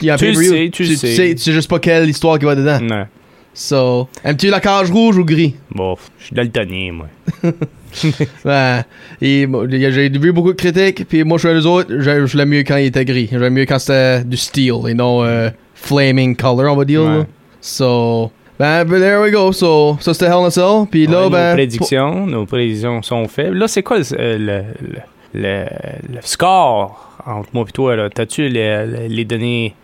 il 0.00 0.06
y 0.06 0.10
a 0.10 0.14
un 0.14 0.16
Tu 0.16 0.24
pay-per-view. 0.26 0.50
sais, 0.52 0.70
tu 0.72 0.86
sais. 0.96 1.06
sais. 1.14 1.34
Tu 1.34 1.42
sais 1.42 1.52
juste 1.52 1.68
pas 1.68 1.78
quelle 1.78 2.08
histoire 2.08 2.38
qui 2.38 2.46
va 2.46 2.54
dedans. 2.54 2.80
Ouais. 2.80 3.04
So, 3.52 4.08
aimes-tu 4.24 4.48
la 4.48 4.60
cage 4.60 4.90
rouge 4.90 5.18
ou 5.18 5.24
gris? 5.24 5.56
Bon, 5.74 5.96
je 6.20 6.26
suis 6.26 6.34
daltonien, 6.34 6.92
moi. 6.92 7.06
Ben, 8.44 8.84
j'ai 9.20 9.46
vu 9.46 10.32
beaucoup 10.32 10.52
de 10.52 10.56
critiques, 10.58 11.06
puis 11.08 11.24
moi, 11.24 11.38
je 11.38 11.48
suis 11.48 11.56
les 11.58 11.66
autres, 11.66 11.88
je, 11.98 12.26
je 12.26 12.36
l'aime 12.36 12.48
mieux 12.50 12.60
quand 12.62 12.76
il 12.76 12.86
était 12.86 13.04
gris. 13.04 13.28
J'aime 13.30 13.52
mieux 13.52 13.64
quand 13.66 13.78
c'était 13.78 14.24
du 14.24 14.36
steel 14.36 14.74
et 14.88 14.94
non 14.94 15.24
euh, 15.24 15.50
flaming 15.74 16.36
color, 16.36 16.72
on 16.72 16.76
va 16.76 16.84
dire. 16.84 17.02
Ouais. 17.02 17.24
So, 17.60 18.30
ben, 18.58 18.84
ben, 18.84 19.00
there 19.00 19.20
we 19.20 19.30
go. 19.32 19.52
So, 19.52 19.96
ça 20.00 20.12
c'était 20.14 20.26
Hell 20.26 20.34
in 20.34 20.44
a 20.46 20.50
Cell. 20.50 20.86
Puis 20.90 21.06
là, 21.06 21.24
Ouais, 21.24 21.30
ben. 21.30 21.48
nos 21.50 21.54
prédictions, 21.54 22.26
nos 22.26 22.46
prédictions 22.46 23.02
sont 23.02 23.26
faites. 23.28 23.52
Là, 23.52 23.68
c'est 23.68 23.82
quoi 23.82 23.98
le, 23.98 24.04
euh, 24.18 24.62
le, 25.34 25.64
le, 26.14 26.20
score 26.22 27.16
entre 27.26 27.48
moi 27.52 27.64
et 27.68 27.72
toi? 27.72 27.96
là? 27.96 28.08
T'as-tu 28.10 28.48
les, 28.48 29.08
les- 29.08 29.24
données? 29.24 29.74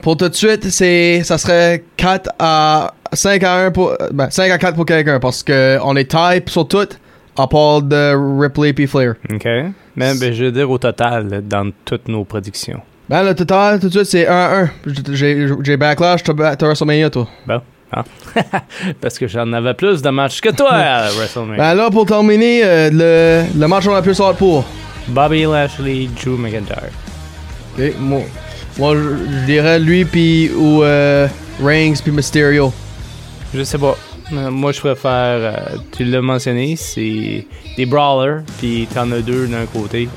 Pour, 0.00 0.16
tout 0.16 0.28
de 0.28 0.34
suite, 0.34 0.70
c'est, 0.70 1.22
ça 1.22 1.36
serait 1.36 1.84
4 1.98 2.30
à 2.38 2.94
5 3.12 3.42
à 3.42 3.66
1 3.66 3.70
pour, 3.72 3.92
ben, 4.12 4.30
5 4.30 4.50
à 4.50 4.56
4 4.58 4.74
pour 4.74 4.86
quelqu'un 4.86 5.20
parce 5.20 5.42
que 5.42 5.78
on 5.84 5.94
est 5.96 6.10
type 6.10 6.48
sur 6.48 6.66
tout, 6.66 6.88
à 7.36 7.46
part 7.46 7.82
de 7.82 8.40
Ripley 8.40 8.72
puis 8.72 8.86
Flair. 8.86 9.14
OK? 9.32 9.44
Mais 9.96 10.14
ben, 10.14 10.32
je 10.32 10.44
veux 10.44 10.52
dire 10.52 10.70
au 10.70 10.78
total, 10.78 11.42
dans 11.46 11.70
toutes 11.84 12.08
nos 12.08 12.24
prédictions. 12.24 12.80
Ben, 13.08 13.22
le 13.24 13.34
total, 13.34 13.80
tout 13.80 13.88
de 13.88 13.92
suite, 13.92 14.06
c'est 14.06 14.26
1 14.26 14.34
à 14.34 14.62
1. 14.62 14.70
J'ai, 15.12 15.76
Backlash, 15.76 16.22
t'as, 16.22 16.32
WrestleMania, 16.32 17.10
toi. 17.10 17.28
Bon. 17.46 17.60
Ah. 17.94 18.04
Parce 19.02 19.18
que 19.18 19.26
j'en 19.26 19.52
avais 19.52 19.74
plus 19.74 20.00
de 20.00 20.08
matchs 20.08 20.40
que 20.40 20.48
toi 20.48 20.72
à 20.72 21.10
WrestleMania. 21.16 21.56
Ben 21.58 21.74
là, 21.74 21.90
pour 21.90 22.06
terminer, 22.06 22.62
euh, 22.64 22.90
le, 22.90 23.58
le 23.58 23.68
match 23.68 23.86
on 23.86 23.94
a 23.94 24.00
plus 24.00 24.18
hâte 24.20 24.38
pour. 24.38 24.64
Bobby 25.08 25.42
Lashley, 25.42 26.08
Drew 26.22 26.38
McIntyre. 26.38 26.90
Ok, 27.76 27.92
moi, 27.98 28.20
moi 28.78 28.94
je, 28.94 29.00
je 29.40 29.44
dirais 29.44 29.78
lui 29.78 30.04
puis 30.04 30.50
ou 30.56 30.82
euh, 30.82 31.28
Reigns 31.62 31.96
puis 32.02 32.12
Mysterio. 32.12 32.72
Je 33.52 33.62
sais 33.62 33.78
pas. 33.78 33.96
Euh, 34.32 34.50
Moi, 34.50 34.72
je 34.72 34.80
préfère, 34.80 35.10
euh, 35.12 35.52
tu 35.96 36.04
l'as 36.04 36.20
mentionné, 36.22 36.76
c'est 36.76 37.46
des 37.76 37.86
brawlers, 37.86 38.42
puis 38.58 38.86
t'en 38.92 39.10
as 39.12 39.20
deux 39.20 39.46
d'un 39.46 39.66
côté. 39.66 40.08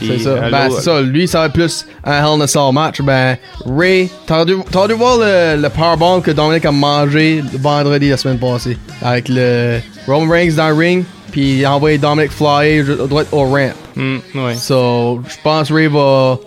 C'est 0.00 0.18
ça. 0.18 0.50
Ben 0.50 0.70
c'est 0.70 0.82
ça. 0.82 1.00
Lui, 1.00 1.28
ça 1.28 1.40
va 1.40 1.46
être 1.46 1.52
plus 1.52 1.86
un 2.02 2.18
Hell 2.18 2.40
in 2.40 2.40
a 2.40 2.46
Cell 2.46 2.72
match. 2.72 3.00
Ben 3.00 3.36
Ray, 3.64 4.10
t'as 4.26 4.44
dû, 4.44 4.54
voir 4.54 5.18
le, 5.18 5.56
le 5.62 5.68
powerbomb 5.68 6.20
que 6.20 6.32
Dominic 6.32 6.64
a 6.66 6.72
mangé 6.72 7.42
le 7.52 7.58
vendredi 7.58 8.08
la 8.10 8.16
semaine 8.16 8.38
passée. 8.38 8.76
Avec 9.02 9.28
le 9.28 9.78
Roman 10.06 10.30
Reigns 10.30 10.54
dans 10.56 10.68
le 10.68 10.74
ring, 10.74 11.04
puis 11.30 11.58
il 11.58 11.64
a 11.64 11.72
envoyé 11.74 11.96
Dominic 11.96 12.32
flyer 12.32 12.84
à 12.90 13.06
droite 13.06 13.28
au 13.30 13.44
ramp. 13.44 13.70
Ouais. 13.96 14.54
So, 14.56 15.22
je 15.28 15.36
pense 15.42 15.70
Ray 15.70 15.86
va, 15.86 16.38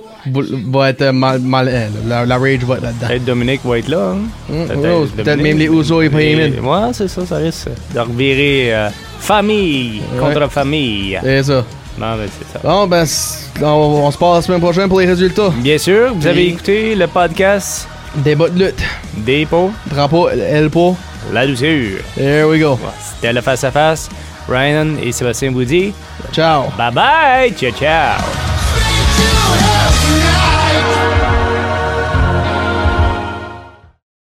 va 0.72 0.90
être 0.90 1.06
mal, 1.12 1.40
mal 1.40 1.90
la, 2.08 2.26
la 2.26 2.38
rage 2.38 2.60
va 2.63 2.76
être 2.76 2.84
là-dedans. 2.84 3.08
Peut-être 3.08 3.26
Dominique 3.26 3.62
va 3.63 3.78
être 3.80 3.88
là. 3.90 4.12
hein. 4.13 4.18
Hmm, 4.50 4.66
Peut-être 4.68 4.82
knows? 4.82 5.06
Peut-être 5.16 5.42
même 5.42 5.58
les 5.58 5.68
prennent 6.10 6.54
Et- 6.56 6.60
Ouais, 6.60 6.94
c'est 6.94 7.08
ça, 7.08 7.26
ça 7.26 7.38
risque 7.38 7.68
de 7.94 8.00
revirer 8.00 8.74
euh, 8.76 8.90
famille 9.20 10.02
Ouais. 10.13 10.20
contre 10.20 10.50
famille. 10.50 11.20
C'est 11.24 11.44
ça. 11.44 11.63
Non, 12.00 12.16
mais 12.16 12.26
c'est 12.28 12.54
ça. 12.54 12.60
Bon, 12.63 12.86
ben, 12.88 13.06
on, 13.62 13.66
on 14.06 14.12
se 14.12 14.18
parle 14.18 14.36
la 14.36 14.42
semaine 14.44 14.62
prochaine 14.62 14.88
pour 14.88 15.00
les 15.00 15.08
résultats. 15.08 15.50
Bien 15.58 15.78
sûr, 15.78 16.13
vous 16.13 16.28
avez 16.28 16.44
Et- 16.46 16.50
écouté 16.50 16.96
le 16.96 17.08
podcast 17.08 17.88
Débat 18.18 18.50
de 18.50 18.66
lutte. 18.66 18.84
Dépôt, 19.18 19.72
Drapeau, 19.88 20.30
Elpo. 20.30 20.96
la 21.34 21.46
douceur. 21.48 22.00
There 22.16 22.46
we 22.48 22.60
go. 22.62 22.80
C'était 23.16 23.34
le 23.34 23.42
face-à-face. 23.42 24.10
Ryan 24.50 24.96
et 25.04 25.12
Sébastien 25.12 25.52
vous 25.52 25.66
dit 25.66 25.92
Ciao. 26.32 26.63
bye 26.78 26.92
bye, 26.94 27.52
ciao 27.54 27.72
ciao. 27.72 28.57